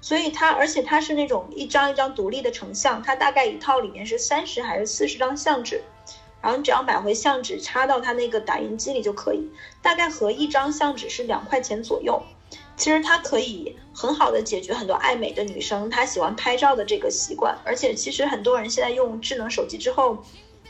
[0.01, 5.81] 所以它，而且它是那种一张一张独立的成像，它大概一套里面是三十还是四十张相纸，
[6.41, 9.49] 然后你只要买回相纸插到它那个打印机里就可以，
[9.81, 12.21] 大概合一张相纸是两块钱左右。
[12.77, 20.23] 其实它可以很好的解决很多爱美的女生她喜欢拍照的这个习惯，而且其实很多人现在用智能手机之后，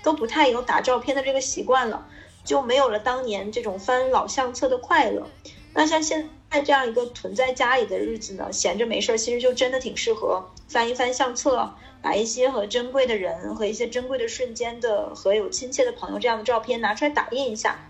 [0.05, 2.07] 都不太有打照片的这个习惯了，
[2.43, 5.27] 就没有了当年这种翻老相册的快乐。
[5.73, 17.89] 那像现在这样一个囤在家里的日子呢，闲着没事儿，其实就真的挺适合翻一翻相册，把一些和珍贵的人和一些珍贵的瞬间的和有亲切的朋友这样的照片拿出来打印一下，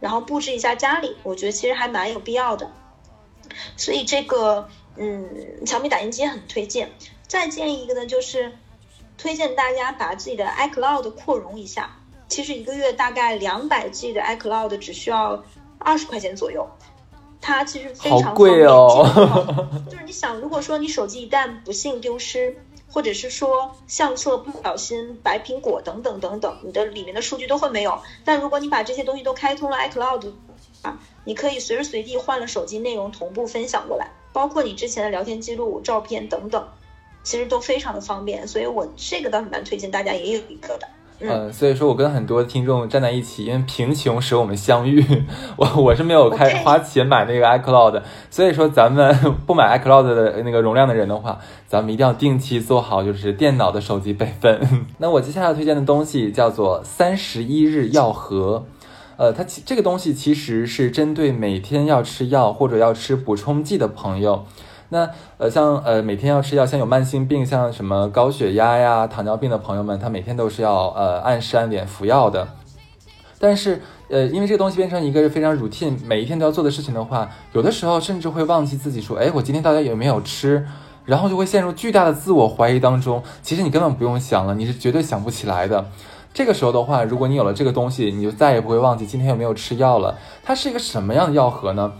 [0.00, 2.72] 然后布置一下家里，我觉得其实还蛮有必要的。
[3.76, 6.90] 所以这个，嗯，小米打印机很推荐。
[7.28, 8.52] 再建议一个呢，就是
[9.20, 11.90] 推荐大家把自己的 iCloud 扩容一下。
[12.26, 15.44] 其实一个月大概两百 G 的 iCloud 只需要
[15.78, 16.66] 二十块钱左右，
[17.38, 19.04] 它其实非常贵哦。
[19.90, 22.56] 就是你想，如果说你手机一旦不幸丢失，
[22.90, 28.00] 或者是说相册不小心白苹果等等等等，你的里面的数据都会没有。
[28.24, 30.32] 但如果你把这些东西都开通了 iCloud。
[30.82, 36.66] 啊，你可以随时随地换了手机内容同步分享过来，包括你之前的聊天记录、照片等等。
[37.22, 40.88] 其实都非常的方便，所以我这个倒是蛮推荐大家也有一个的。
[41.22, 45.04] 嗯，所以说我跟很多听众站在一起，因为贫穷使我们相遇。
[45.58, 48.00] 我我是没有开花钱买那个 iCloud，
[48.30, 49.14] 所以说咱们
[49.46, 54.58] 不买 iCloud 的那个容量的人的话，咱们一定要定期做好就是电脑的手机备份。
[54.96, 58.64] 那我接下来推荐的东西叫做三十一日药盒，
[59.18, 64.46] 呃，它其这个东西其实是针对每天要吃药或者要吃补充剂的朋友。
[64.90, 72.46] 那呃，像呃每天要吃药，像有慢性病，像什么高血压呀、糖尿病的朋友们，他每天都是要呃按时按点服药的。
[73.38, 73.80] 但是
[74.10, 80.66] 呃，因为这个东西变成一个非常 routine，每一天都要做的事情的话，有的时候甚至会忘记自己说，哎，我今天到底有没有吃？
[81.06, 83.22] 然后就会陷入巨大的自我怀疑当中。
[83.42, 85.86] 其实你根本不用想了，你是绝对想不起来的。
[86.34, 90.18] 这个时候的话，如果你有了这个东西，你就再也不会忘记今天有没有吃药了。
[90.44, 91.92] 它是一个什么样的药盒呢？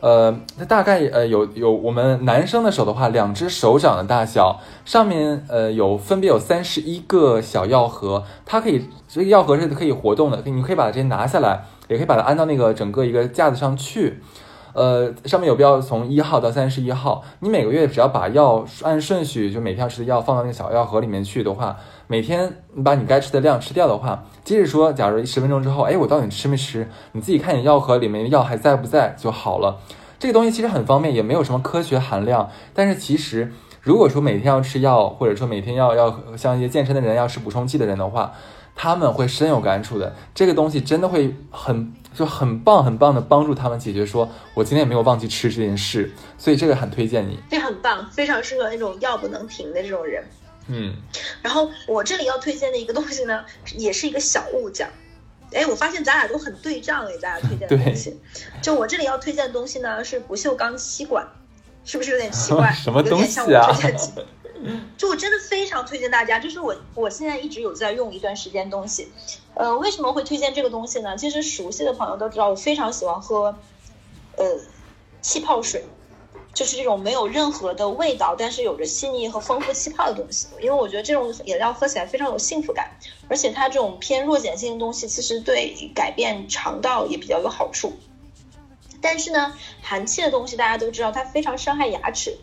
[0.00, 14.20] 呃，它大概呃有有我们男生的手的话，两只手掌的大小，上面呃有分别有三十一个小药盒，它可以这个药盒是可以活动的，你可以把这些拿下来，也可以把它安到那个整个一个架子上去。
[14.78, 21.76] 呃，上面有标从一号到三十一号，你每个月只要把药按顺序，就每天吃的药放到那个小药盒里面去的话，
[22.06, 26.88] 每天你把你该吃的量吃掉的话，即使说假如十分钟之后，哎，我到底吃没吃？
[27.10, 29.80] 你自己看你药盒里面的药还在不在就好了。
[30.20, 32.48] 这个东西其实很方便，也没有什么科学含量。
[32.72, 33.52] 但是其实，
[33.82, 38.32] 如果说每天要吃药，或者说每天要要像一些健身的人要吃补充剂的人的话，
[38.74, 40.14] 他们会深有感触的。
[40.34, 47.38] 这个东西真的会很就很棒很棒的帮助他们解决，说我今天也没有忘记吃这件事，所以这个很推荐你。
[47.48, 50.24] 这很棒，非常适合那种药不能停的这种人。
[50.66, 50.96] 嗯。
[51.40, 53.44] 然后我这里要推荐的一个东西呢，
[53.78, 54.88] 也是一个小物件。
[55.52, 58.20] 哎，我发现咱俩都很对账给大家推荐的 东西。
[58.60, 61.24] 就我这里要推荐的东西呢，是不锈钢吸管，
[61.84, 62.72] 是不是有点奇怪？
[62.74, 63.70] 什么东西啊？
[64.62, 69.08] 嗯就我真的非常推荐大家，就是我我现在一直有在用一段时间东西。
[69.54, 71.16] 呃，为什么会推荐这个东西呢？
[71.16, 73.56] 其实熟悉的朋友都知道，我非常喜欢喝
[74.36, 74.44] 呃
[75.20, 75.84] 气泡水，
[76.54, 80.46] 就是这种没有任何的味道，但是有着细腻和丰富气泡的东西。
[80.60, 82.90] 因为我觉得这种饮料喝起来非常有幸福感，
[83.28, 87.92] 而且它这种偏弱碱性的东西，其实对改变肠道也比较有好处。
[89.00, 92.36] 但是呢，含气的东西大家都知道，它非常伤害牙齿。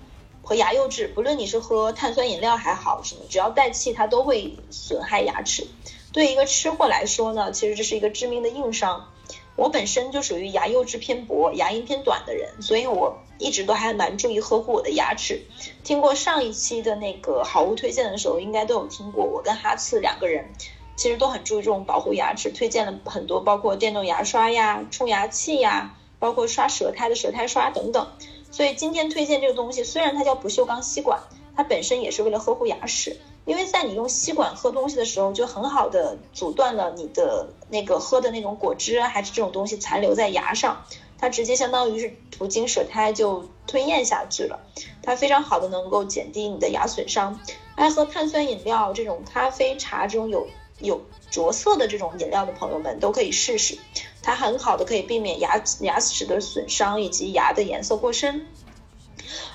[0.46, 5.68] 和牙釉质，不论你是喝碳酸饮料还好什么，只要带气，它都会损害牙齿。
[6.14, 9.10] 对一个吃货来说呢，其实这是一个致命的硬伤。
[9.56, 15.42] 我本身就属于牙釉质偏薄、牙龈偏短的人，所以我一直都还蛮注意呵护我的牙齿。
[15.84, 19.26] 听过上一期的那个好物推荐的时候，应该都有听过。
[19.26, 20.54] 我跟哈次两个人
[20.96, 28.10] 其实都很注意这种保护牙齿，推荐了很多，包括电动牙刷呀、冲牙器呀，包括刷舌苔的舌苔刷等等。
[28.56, 31.20] 所以今天推荐这个东西，虽然它叫不锈钢吸管，
[31.58, 33.18] 它本身也是为了呵护牙齿。
[33.44, 40.86] 因为在你用吸管喝东西的时候，就很好的阻断了你的那个喝的那种果汁啊，还是这种东西残留在牙上，
[41.18, 44.62] 它直接相当于是途经舌苔就吞咽下去了。
[45.04, 47.38] 它非常好的能够减低你的牙损伤。
[47.76, 50.48] 爱喝碳酸饮料、这种咖啡、茶这种有
[50.80, 51.02] 有
[51.36, 53.78] 着色的这种饮料的朋友们都可以试试。
[54.22, 58.48] 它很好的可以避免牙牙齿的损伤以及牙的颜色过深。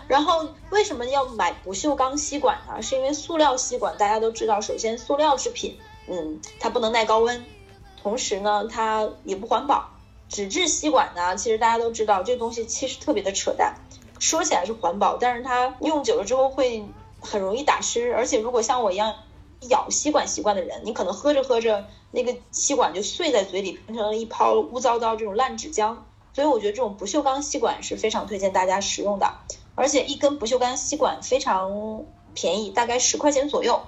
[0.07, 2.83] 然后为什么要买不锈钢吸管呢？
[2.83, 7.43] 是因为塑料吸管大家都知道，首先塑料制品，嗯，它不能耐高温，
[8.03, 9.89] 同时呢它也不环保。
[10.28, 13.74] 纸质吸管呢，其实大家都知道这东西其实特别的扯淡，
[14.18, 16.85] 说起来是环保，但是它用久了之后会
[17.20, 19.14] 很容易打湿，而且如果像我一样
[19.68, 21.84] 咬吸管习惯的人，你可能喝着喝着。
[22.12, 25.96] 那个吸管就碎在嘴里，变成了一泡污糟糟这种烂纸浆。
[26.32, 29.32] 所以我觉得这种不锈钢吸管是非常推荐大家使用的，
[29.76, 32.04] 而且一根不锈钢吸管非常
[32.34, 33.80] 便宜，大概十块钱左右。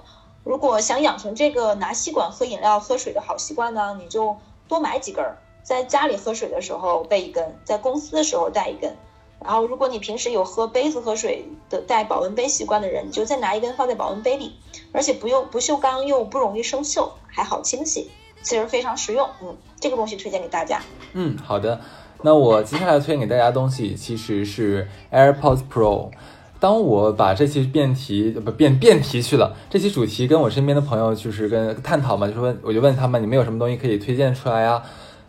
[0.45, 4.37] 如果想养成这个拿吸管喝饮料、喝水的好习惯呢，你就
[4.69, 5.25] 多买几根，
[5.63, 8.95] 在家里喝水的时候备一根，在公司的时候带一根。
[9.43, 14.53] 然后如果你平时有喝杯子喝水的带保温杯习惯的人，你就再拿一根放在保温杯里，
[14.91, 17.09] 而且不用不锈钢又不容易生锈。
[17.27, 18.11] 还好清洗，
[18.43, 19.27] 其实非常实用。
[19.41, 20.79] 嗯，这个东西推荐给大家。
[21.13, 21.81] 嗯，好的。
[22.21, 26.11] 那我接下来推荐给大家的东西其实是 AirPods Pro。
[26.59, 34.81] 当我把这期辩题不辩辩题去了，这期主题跟我身边的朋友就是跟探讨嘛，就是问我就问他们，你们有什么东西可以推荐出来呀？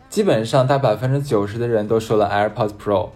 [0.09, 3.09] 基本上大百分之九十的人都说了 AirPods Pro。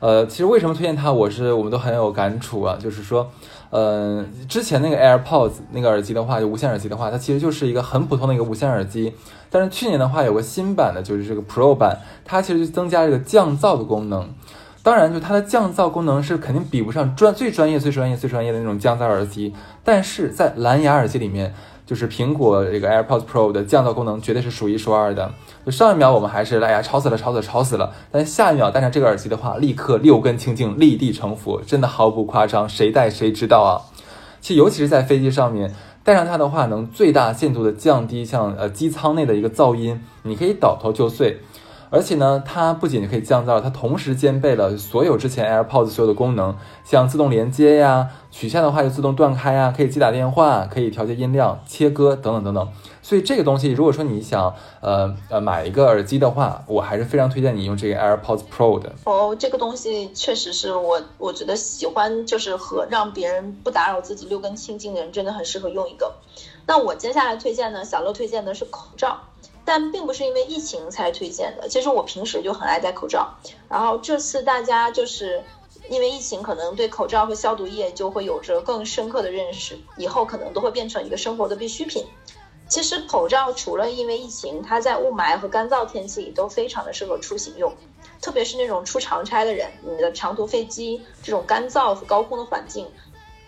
[0.00, 3.30] 呃，其实为什么推荐它，我是我们都很有感触啊，就是说。
[3.68, 9.12] 呃，之前那个 AirPods 那个耳机的话，就无线耳机的话，它其实就是一个很普通的一个无线耳机。
[9.50, 14.32] 但是去年的话，有个新版的，就是这个 Pro 版，它其实就增加这个降噪的功能。
[14.84, 21.52] 当然，就它的降噪功能是肯定比不上专最专业、最专业、最专业的那种降噪耳机，但是在蓝牙耳机里面，
[21.86, 25.32] 就是苹果这个 AirPods Pro 的降噪功能绝对是数一数二的。
[25.64, 33.82] 就上一秒我们还是哎呀吵死了、吵死了、吵死了，但下一秒戴上这个耳机的话，立刻六根清净、立地成佛，真的毫不夸张，谁戴谁知道啊！
[34.40, 41.40] 其实尤其是在飞机上面戴上它的话，能最大限度的降低像呃机舱内的一个噪音，你可以倒头就睡。
[41.90, 52.68] 而且呢，它不仅可以降噪，它同时兼备了所有之前 AirPods 所有的功能，像自动连接呀，取下的话就自动断开呀，可以接打电话，可以调节音量、切歌等等等等。
[53.02, 58.92] 所以这个东西，如果说你想呃呃买一个耳机的话，我还是非常推荐你用这个 AirPods Pro 的。
[59.04, 66.12] 哦，这个东西确实是我我觉得喜欢，就是和让别人不打扰自己六根清净的人，真的很适合用一个。
[66.66, 69.16] 那我接下来推荐呢，小乐推荐的是口罩。
[69.66, 73.34] 但并不是因为疫情才推荐的，其实我平时就很爱戴口罩。
[73.68, 75.42] 然后这次大家就是
[75.90, 82.06] 因为疫情，可能对口罩和消毒液就会有着更深刻的认识，以后可能都会变成一个生活的必需品。
[82.68, 87.72] 其实口罩除了因为疫情，它在雾霾和干燥天气里都非常的适合出行用，
[88.20, 92.88] 特别是那种出长差的人，你的长途飞机这种干燥和高空的环境，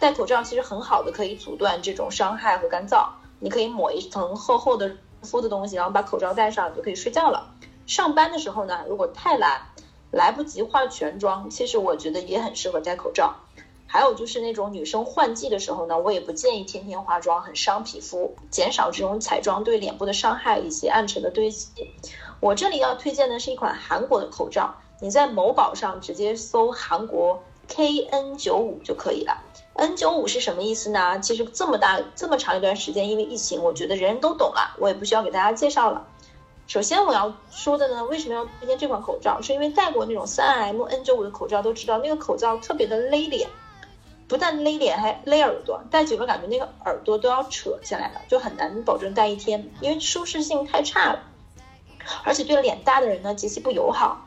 [0.00, 3.06] 戴口罩其实很好的可以阻断这种伤害和干燥。
[3.40, 4.96] 你可以抹一层厚厚的。
[5.22, 7.54] 敷的东西，然后把口罩戴上就可以睡觉了。
[7.86, 9.62] 上班的时候呢，如果太懒，
[10.10, 13.36] 来不及化全妆，其实我觉得也很适合戴口罩。
[13.90, 21.68] 还有就是那种女生换季的时候呢，我也不建议天天化妆，很伤皮肤，减少这种彩妆对脸部的伤害以及暗沉的堆积。
[22.40, 29.42] 我这里要推荐的是一款韩国的口罩，你在某宝上直接搜韩国 KN95 就可以了。
[29.78, 31.20] N 九五是什么意思呢？
[31.20, 36.04] 其实这么大这么长一段时间，因为疫情，我觉得人人都懂了，我也不需要给大家介绍了。
[36.66, 39.40] 首先我要说的呢，为什么要推荐这款口罩？
[39.40, 43.48] 是因为戴过那种三 M N 九五的口罩都知道，那个口罩特别的勒脸，
[44.26, 51.22] 不但勒脸，还勒耳朵，戴久了感觉那个耳朵都要扯下来了，就很难保证戴一天，因为舒适性太差了，
[52.24, 54.26] 而且对脸大的人呢极其不友好。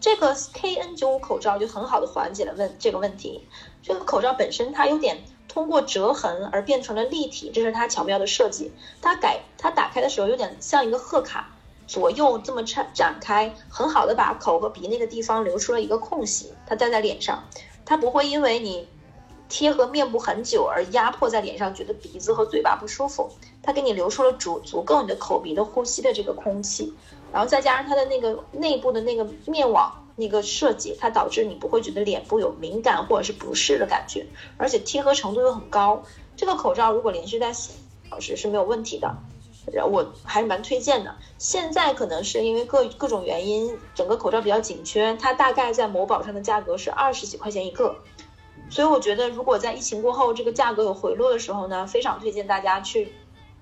[0.00, 3.46] 这个 KN 九五口罩就很好的缓解了问这个问题。
[3.82, 5.18] 这个口罩本身它有点
[5.48, 8.72] 通过折痕而变成了立体，这是它巧妙的设计。
[9.00, 11.50] 它改它打开的时候有点像一个贺卡，
[11.86, 16.52] 左右这么展展开，很好的把口和鼻那个地方留出了一个空隙。
[16.66, 17.42] 它戴在脸上，
[17.84, 18.88] 它不会因为你
[19.48, 23.30] 贴合面部很久而压迫在脸上，觉得鼻子和嘴巴不舒服。
[23.62, 26.94] 它给你留出了足足够你的口鼻的呼吸的这个空气。
[27.32, 34.26] 然后再加上它的那个内部的那个面网那个设计，它导致你不会觉得脸部有敏感或者是不适的感觉，
[34.58, 36.02] 而且贴合程度又很高。
[36.36, 37.72] 这个口罩如果连续戴四
[38.10, 39.16] 小时是没有问题的，
[39.86, 41.14] 我还是蛮推荐的。
[41.38, 47.96] 现在可能是因为各各种原因，整个口罩比较紧缺，它大概在某宝上的价格是二十几块钱一个，
[48.70, 53.12] 所以我觉得如果在疫情过后这个价格有回落的时候呢，非常推荐大家去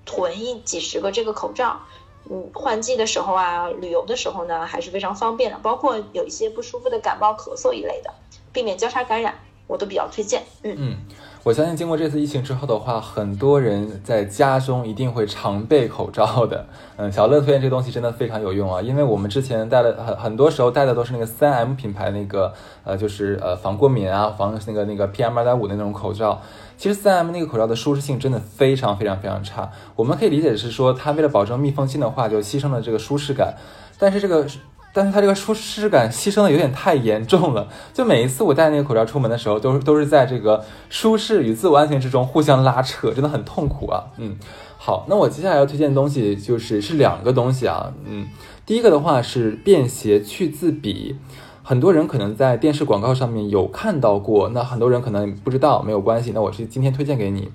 [0.05, 1.81] 囤一几十个这个口罩。
[2.29, 5.57] 嗯，换季的时候啊，旅游的时候呢，还是非常方便的。
[5.59, 8.13] 包括有一些不舒服的感冒、咳嗽一类的，
[8.53, 10.43] 避免交叉感染，我都比较推荐。
[10.63, 10.97] 嗯嗯，
[11.43, 16.67] 我相信经过这次疫情之后的话，很多人在家中一定会常备口罩的。
[16.97, 26.39] 嗯，小乐推荐这东西真的非常有用啊，因为我们之前戴了很很多时候戴的都是那个三 M 品牌那个呃，就是呃防过敏啊，防那个那个 PM 二点五的那种口罩。
[26.77, 33.55] 其实三 M 那个口罩的舒适性真的非常非常非常差，我们可以理解是说，它为了保证密封性的话，就牺牲了这个舒适感。
[33.97, 34.45] 但是这个，
[34.93, 37.67] 但是它这个舒适感牺牲的有点太严重了。
[37.93, 44.03] 就每一次我戴那个口罩出门的时候，都是都是在这个舒适与自我安全之中互相拉扯，真的很痛苦啊。
[44.17, 44.35] 嗯，
[44.77, 47.93] 好，那我接下来要推荐的东西就是是两个东西啊。
[48.05, 48.27] 嗯，
[48.65, 51.15] 第一个的话是便携去渍笔。
[51.63, 56.31] 很多人可能在电视广告上面有看到过，那很多人可能不知道，没有关系。
[56.33, 57.49] 那我是今天推荐给你，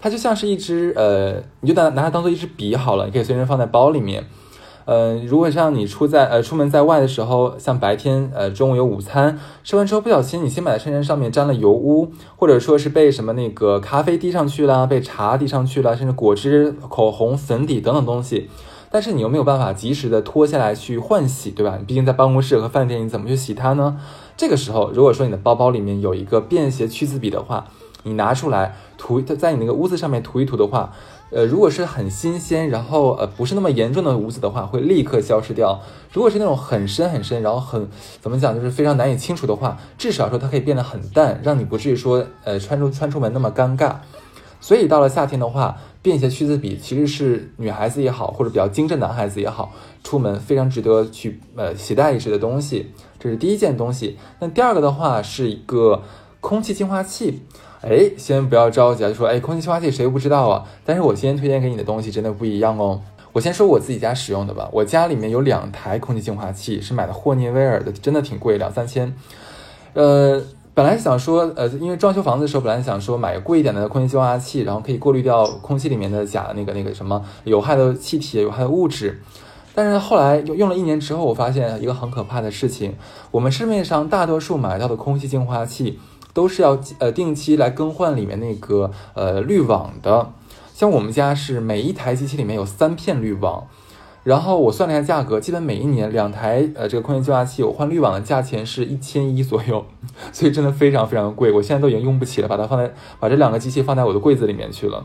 [0.00, 4.24] 它就像是一支呃，你就拿拿它当做一支笔好了，你可以随身放在包里面。
[4.92, 18.50] 嗯，如果像你出在呃出门在外的时候，像白天呃中午有午餐吃完之后，不小心你新买的衬衫上面沾了油污，或者说是被什么那个咖啡滴上去了，被茶滴上去了，甚至果汁、口红、粉底等等东西。
[18.90, 21.78] 但是你又没有办法及时的脱下来去换洗，对吧？
[21.86, 23.96] 毕竟在办公室和饭店，你怎么去洗它呢？
[24.36, 27.66] 这个时候，如果说你的包包里面有一个便携去渍笔的话，
[28.02, 30.92] 你拿出来涂，在你那个污渍上面涂一涂的话，
[31.30, 35.80] 呃，如果是很新鲜，然后呃不是那么严重的污渍的话，会立刻消失掉。
[36.12, 37.88] 如果是那种很深很深，然后很
[38.20, 43.96] 怎么讲，就是非常难以清除的话，至少说它可以变得很淡，让你不至于说呃穿出穿出门那么尴尬。
[44.60, 45.78] 所以到了夏天的话。
[46.02, 49.70] 便携去渍笔其实是女孩子也好，或者比较精致男孩子也好，
[50.02, 52.90] 出门非常值得去呃携带一些的东西。
[53.18, 54.16] 这是第一件东西。
[54.38, 56.02] 那第二个的话是一个
[56.40, 57.42] 空气净化器。
[57.82, 60.64] 哎，先不要着急啊，就说哎，空气净化器谁不知道啊？
[60.84, 63.00] 但是我今天推荐给你的东西真的不一样哦。
[63.32, 69.14] 我先说我自己家使用的吧，我家里面有两台空气净化器，是买的霍尼韦尔的，真的挺贵，两三千。
[69.94, 70.42] 呃，
[70.74, 79.22] 本来想说，呃，因为装修房子的时候，本来想说买个贵一点的空气净化器，然后可以过滤掉空气里面的假那个那个什么有害的气体、有害的物质。
[79.74, 82.96] 但是后来用用了一年之后，我发现一个很可怕的事情，
[83.30, 85.98] 我们市面上大多数买到的空气净化器
[86.32, 90.32] 都是要呃定期来更换里面那个呃滤网的。
[90.74, 93.66] 像我们家是每一台机器里面有三片滤网，
[94.24, 99.84] 然后我算了一下价格，基本每一年两台呃这个空气净化器我换滤网的价钱是一千一左右，
[100.32, 101.52] 所以真的非常非常贵。
[101.52, 105.04] 我现在都已经用不起了，把它放在把这两个机器放在我的柜子里面去了。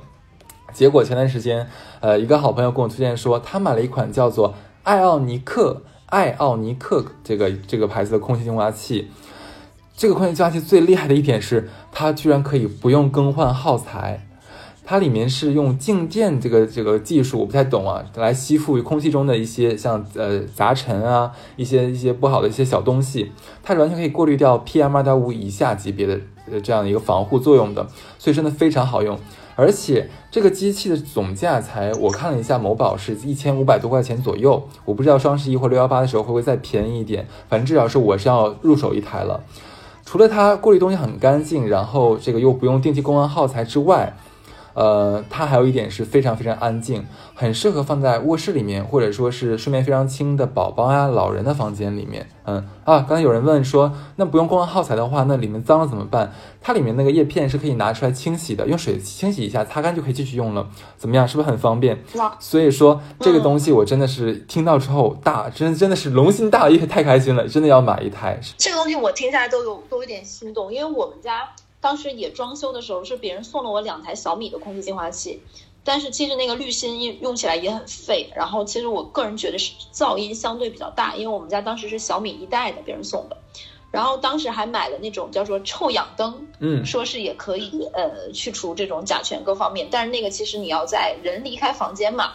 [0.71, 1.67] 结果前段时间，
[1.99, 4.53] 呃，一个好朋友跟我推荐说，他买了一款叫做
[4.83, 9.09] 艾奥尼克艾奥尼克这个这个牌子的空气净化器。
[9.97, 14.27] 这个空气净化器最厉害的一点是，它居然可以不用更换耗材。
[14.87, 23.31] 它里面是用静电这个这个技术，我不太懂啊，来吸附空气中的一些像呃杂尘啊，一些一些不好的一些小东西，
[23.63, 26.19] 它完全可以过滤掉 PM 二点五以下级别的
[26.51, 27.87] 呃这样的一个防护作用的，
[28.19, 29.17] 所以真的非常好用。
[29.55, 39.43] 而且这个机器的总价才我看了一下，某宝是一千五百多块钱左右，我不知道双十一或六幺八的时候会不会再便宜一点，反正至少是我是要入手一台了。
[40.05, 44.15] 除了它过滤东西很干净，然后这个又不用定期更换耗材之外。
[44.75, 47.03] 呃，它还有一点是非常非常安静，
[47.33, 52.27] 很适合放在卧室里面，或者说是睡眠非常轻的宝宝呀、老人的房间里面。
[52.43, 56.31] 嗯啊，刚才有人问说，那不用更换耗材的话，那里面脏了怎么办？
[56.61, 60.67] 它里面那个叶片是可以拿出来清洗的，用水清洗一下，擦干就可以继续用了。
[60.97, 61.97] 怎么样，是不是很方便？
[62.39, 68.39] 所以说这个东西我真的是听到之后大真真的是龙心大悦，太开心了，真的要买一台。
[68.57, 71.47] 这个东西我听下来都有都有点心动，因为我们家。
[71.85, 75.39] 当时也装修的时候，是别人送了我两台小米的空气净化器，
[75.83, 78.27] 但是其实那个滤芯用用起来也很费。
[78.35, 83.37] 然后其实我个人觉得是噪音相对比较大，因为我们家当时是小米一代的，别人送的。
[83.91, 89.87] 然后当时还买了那种叫做臭氧灯，嗯，说是也可以呃去除这种甲醛各方面。
[89.91, 92.31] 但是那个其实你要在人离开房间嘛，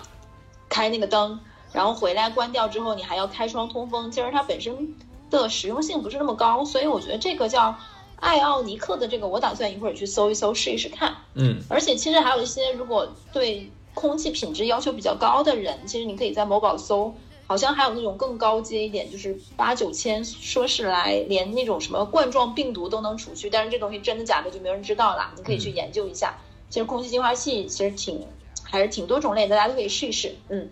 [0.69, 1.41] 开那个灯，
[1.73, 4.95] 然后回来关掉之后，你还要开窗通风，其实它本身
[5.29, 6.65] 的实用性不是那么高。
[6.65, 7.75] 所以我觉得这个叫。
[8.21, 11.17] 艾奥尼克的这个，我打算一会儿去搜一搜，试一试看。
[11.35, 17.15] 嗯，而且其实还有一些，如果对空气品质要求比较高的人，其实你可以在某宝搜，
[17.47, 25.33] 好像还有那种更高阶一点，就是八九千，说是来连那种什么冠状病毒都能除去，但是这东西真的假的就没人知道了。
[25.37, 26.39] 你可以去研究一下。
[26.69, 28.25] 其实空气净化器其实挺
[28.63, 30.37] 还是挺多种类，大家都可以试一试。
[30.51, 30.71] 嗯，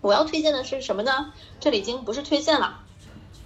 [0.00, 1.32] 我要推荐的是什么呢？
[1.58, 2.82] 这里已经不是推荐了。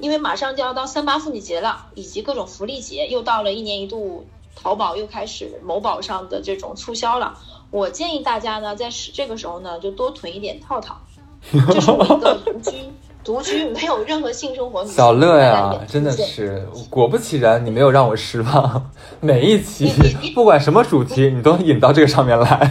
[0.00, 4.26] 因为马上就要到三八妇女节了，以及各种福利节，又到了一年一度，
[4.56, 7.38] 淘宝又开始某宝上的这种促销了。
[7.70, 10.98] 我建议大家呢，在这个时候呢，就多囤一点套套。
[11.70, 12.76] 这是我一个独居，
[13.24, 14.84] 独居没有任何性生活。
[14.84, 18.90] 小乐呀，真的是，果不其然，你没有让我失望。
[19.20, 19.90] 每一期
[20.34, 22.70] 不管什么主题，你都引到这个上面来。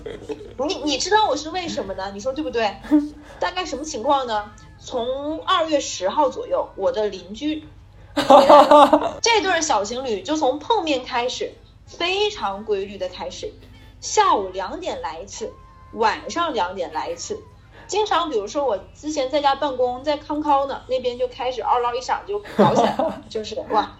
[0.66, 2.10] 你你知道我是为什么呢？
[2.12, 2.70] 你说对不对？
[3.38, 4.44] 大概什么情况呢？
[4.84, 7.66] 从二月十号左右，我的邻居，
[8.14, 11.54] 这对小情侣就从碰面开始，
[11.86, 13.54] 非常规律的开始，
[14.02, 15.54] 下午两点来一次，
[15.94, 17.42] 晚上两点来一次，
[17.86, 23.96] 经常比如说我之前在家办公，在康康呢，那边就开始嗷唠一嗓就搞起来了，就是哇，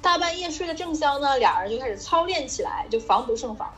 [0.00, 3.74] 大半夜睡得正香呢，俩人就开始操练起来，就防不胜防。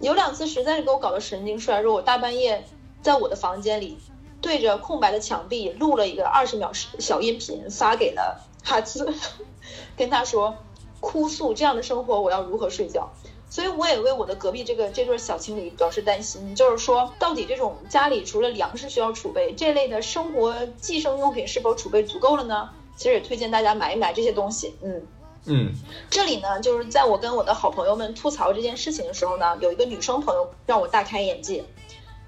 [0.00, 2.64] 有两次实在是给我搞得神经衰弱，我大半夜
[3.02, 3.98] 在我的房间里。
[4.46, 9.12] 对着空白的墙壁录了一个二十秒小音频，发给了哈兹，
[9.98, 10.54] 跟他说
[11.00, 13.10] 哭诉这样的生活我要如何睡觉。
[13.50, 22.70] 所以我也为我的隔壁这个这对小情侣表示担心，就是说到底这种家里除了粮食需要储备，这类的生活计生用品是否储备足够了呢？
[22.96, 24.76] 其实也推荐大家买一买这些东西。
[24.80, 25.02] 嗯
[25.46, 25.72] 嗯，
[26.08, 31.64] 这里呢就是在我跟我的好朋友们吐槽这件事情的时候呢，有一个女生朋友让我大开眼界，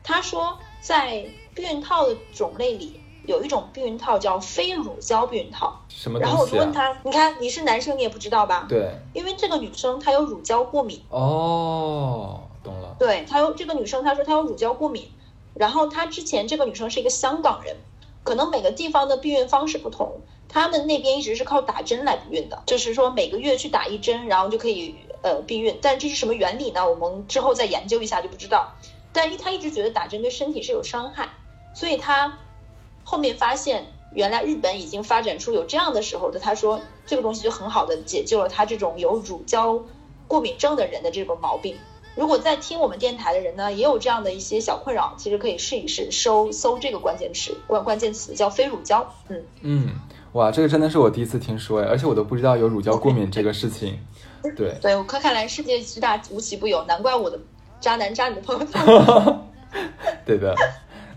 [0.02, 1.24] 她说在。
[1.58, 8.66] 避孕套的种类里有一种避孕套叫非乳胶避孕套，什么然后我就问他，你看你是男生你也不知道吧？
[8.68, 11.02] 对，因为这个女生她有乳胶过敏。
[11.10, 12.94] 哦，懂了。
[12.96, 15.10] 对，她有这个女生她说她有乳胶过敏，
[15.54, 17.76] 然后她之前这个女生是一个香港人，
[18.22, 25.76] 可能每个地方的避孕方式不同，他们那边一直是靠打针来避孕的，就是说每个月去打一针，然后就可以呃避孕。
[25.82, 26.88] 但这是什么原理呢？
[26.88, 28.74] 我们之后再研究一下就不知道。
[29.12, 31.28] 但是她一直觉得打针对身体是有伤害。
[31.74, 32.38] 所以他
[33.04, 39.80] 后面发现原来日本已经发展出有这样的时候的，他说这个东西就很好的解救了他这种有乳胶
[40.26, 41.76] 过敏症的人的这个毛病。
[42.16, 49.08] 如果在听我们电台的人呢，也有这样的一些小困扰，其实可以试一试，搜搜这个关键词关关键词叫非乳胶。
[49.28, 49.94] 嗯嗯，
[50.32, 54.00] 哇，这个真的是我第一次听说哎，而且我都不知道有乳胶过敏这个事情。
[54.56, 57.38] 对，对我看看来世界之大无奇不有，难怪我的
[57.80, 59.38] 渣男渣女朋友。
[60.26, 60.56] 对的。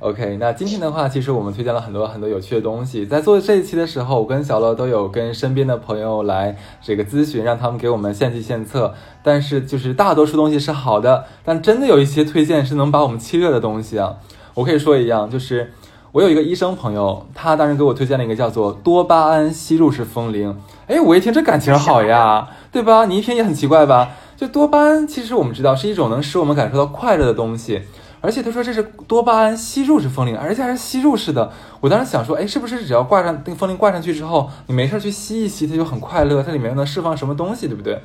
[0.02, 3.06] OK，那今天的话，其实我们推荐了很多很多有趣的东西。
[3.06, 8.95] 在做这一期的时候，我跟小乐都有跟身边的朋友来这个咨询，让他们给我们献计献策。
[9.22, 14.16] 但是就是大多数东西是好的，但真的有一些推荐是能把我们气热的东西啊。
[14.56, 15.72] 我可以说一样，就是
[16.14, 20.60] 我有一个医生朋友，他当时给我推荐了一个叫做多巴胺吸入式风铃。
[20.88, 23.06] 哎，我一听这感情好呀，对吧？
[23.06, 24.10] 你一听也很奇怪吧？
[24.36, 27.84] 就多巴胺，其实我们知道是一种能使我们感受到快乐的东西。
[28.22, 31.51] 而且他说这是多巴胺吸入式风铃，而且还是吸入式的。
[31.80, 36.43] 我当时想说，哎，是不是只要挂上那个风铃挂上去之后，你没事去吸一吸，它就很快乐？
[36.43, 37.99] 它里面能释放什么东西，对不对？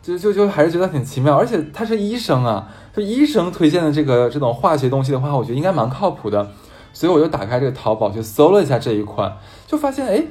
[0.00, 1.36] 就就就还是觉得挺奇妙。
[1.36, 6.48] 而且他是医生啊，就医生推荐的这个这种化学东西的话，我觉得应该蛮靠谱的。
[6.92, 9.36] 所以我就打开这个淘宝去搜了一下这一款，
[9.66, 10.24] 就发现，哎，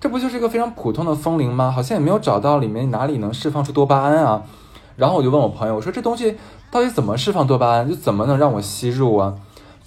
[0.00, 1.70] 这不就是一个非常普通的风铃吗？
[1.70, 4.42] 好像也没有找到里面哪里能释放出多巴胺啊。
[4.98, 6.36] 然后我就问我朋友，我说这东西。
[6.70, 7.88] 到底怎么释放多巴胺？
[7.88, 9.36] 就怎么能让我吸入啊？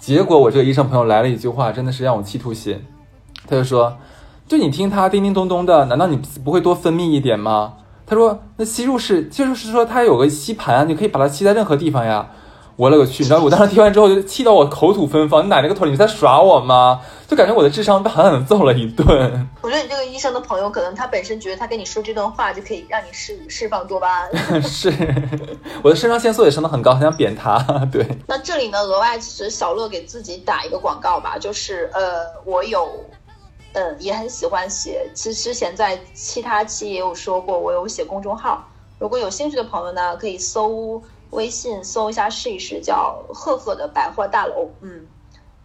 [0.00, 2.80] 结果我这个医生朋友来了一句话，真的是让我气吐血。
[3.46, 3.98] 他就说
[4.48, 12.30] ：“就你听它叮叮咚咚的，难道你不会多分泌一点吗？”他说：“那吸入是，就是说它有个吸盘，你可以把它吸在任何地方呀。”
[12.76, 13.22] 我勒个去！
[13.22, 15.44] 你知道我当时听完之后就气到我口吐芬芳。
[15.44, 15.84] 你奶奶个头！
[15.84, 17.00] 你在耍我吗？
[17.28, 19.48] 就感觉我的智商被狠狠揍了一顿。
[19.60, 24.62] 我觉得你这个医生的朋友，可能他本身觉得他跟你说这段话就可以让你释释放多巴胺。
[24.62, 24.92] 是，
[25.82, 27.58] 我的肾上腺素也升得很高，很想扁他。
[27.92, 28.06] 对。
[28.26, 32.88] 那这里呢，额外其实小乐给自己打一个广告吧，就是呃，我有，
[33.74, 35.06] 嗯，也很喜欢写。
[35.14, 38.66] 其实之前在其他期也有说过，我有写公众号。
[38.98, 41.02] 如果有兴趣的朋友呢，可以搜。
[41.32, 44.70] 微信搜一下试一试，叫赫赫的百货大楼。
[44.80, 45.06] 嗯，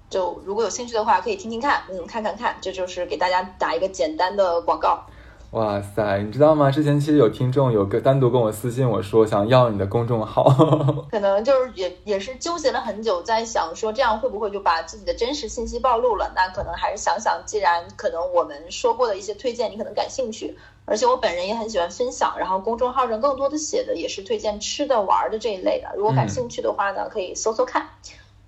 [0.09, 5.05] 就如果有兴趣的话，可以听听看，嗯，看看看，这就是给大家打一个简单的广告。
[5.51, 6.69] 哇塞，你知道吗？
[6.69, 10.43] 之前其实有听众有个单独跟我私信我说想要你的公众号，
[11.09, 16.31] 可能就是也也是纠结了很久，在想说这样会不会就把自己的真实信息暴露了？
[16.35, 20.57] 那可能还是想想，既然可能我们说过的一些推荐你可能感兴趣。
[20.89, 25.91] 而且我本人也很喜欢分享，然后公众号上更多的写的也是推荐吃的玩的这一类的。
[25.97, 27.89] 如果感兴趣的话呢，可以搜搜看。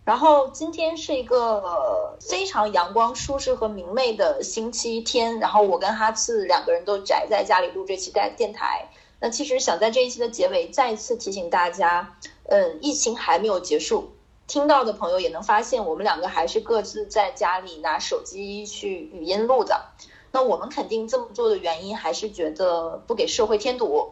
[0.05, 8.89] 然后今天是一个非常阳光、舒适和明媚的星期天，然后我跟哈次两个人都宅在家里录这期电电台。
[9.19, 12.15] 那其实想在这一期的结尾再次提醒大家，
[12.45, 14.13] 嗯，疫情还没有结束，
[14.47, 19.87] 听到的朋友也能发现，我们两个还是各自在家里拿手机去语音录的。
[20.31, 24.11] 那我们肯定这么做的原因，还是觉得不给社会添堵，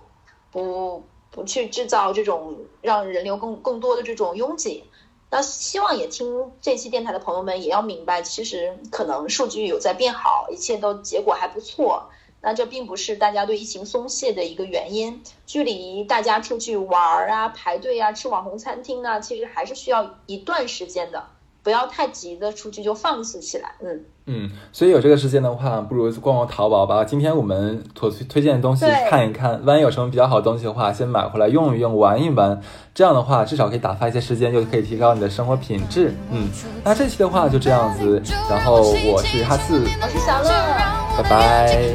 [0.51, 4.85] 不不去制造这种让人流更更多的这种拥挤。
[5.29, 12.09] 那希望也听这期电台的朋友们也要明白，其实可能数据有在变好，一切都结果还不错。
[12.39, 15.23] 那这并不是大家对疫情松懈的一个原因。
[15.45, 21.27] 距离大家出去玩啊、排队啊、吃网红餐厅呢，其实还是需要一段时间的。
[21.63, 27.03] 不要太急的出去就放肆起来，嗯嗯，所以有这个时间的话，不如逛逛淘宝吧。
[27.03, 32.61] 今天我们所推荐的东西看一看，万一有什么比较好的东西的话，先买回来用一用，玩一玩。
[32.93, 36.13] 这样的话，至少可以打发一些时间，又可以提高你的生活品质。
[36.29, 36.49] 嗯，
[36.83, 38.21] 那这期的话就这样子。
[38.49, 40.49] 然后我是哈四，我是小乐，
[41.17, 41.93] 拜拜，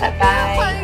[0.00, 0.74] 拜拜。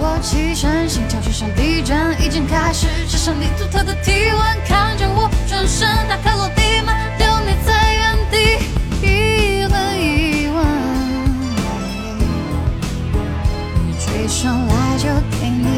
[0.00, 2.86] 我起身，心跳就像地震，已经开始。
[3.08, 8.36] 身上你独特的体温，看着我转身，打开落地门，留你在原地，
[9.02, 10.56] 一问一问。
[13.86, 15.08] 你追上来就
[15.40, 15.77] 给你。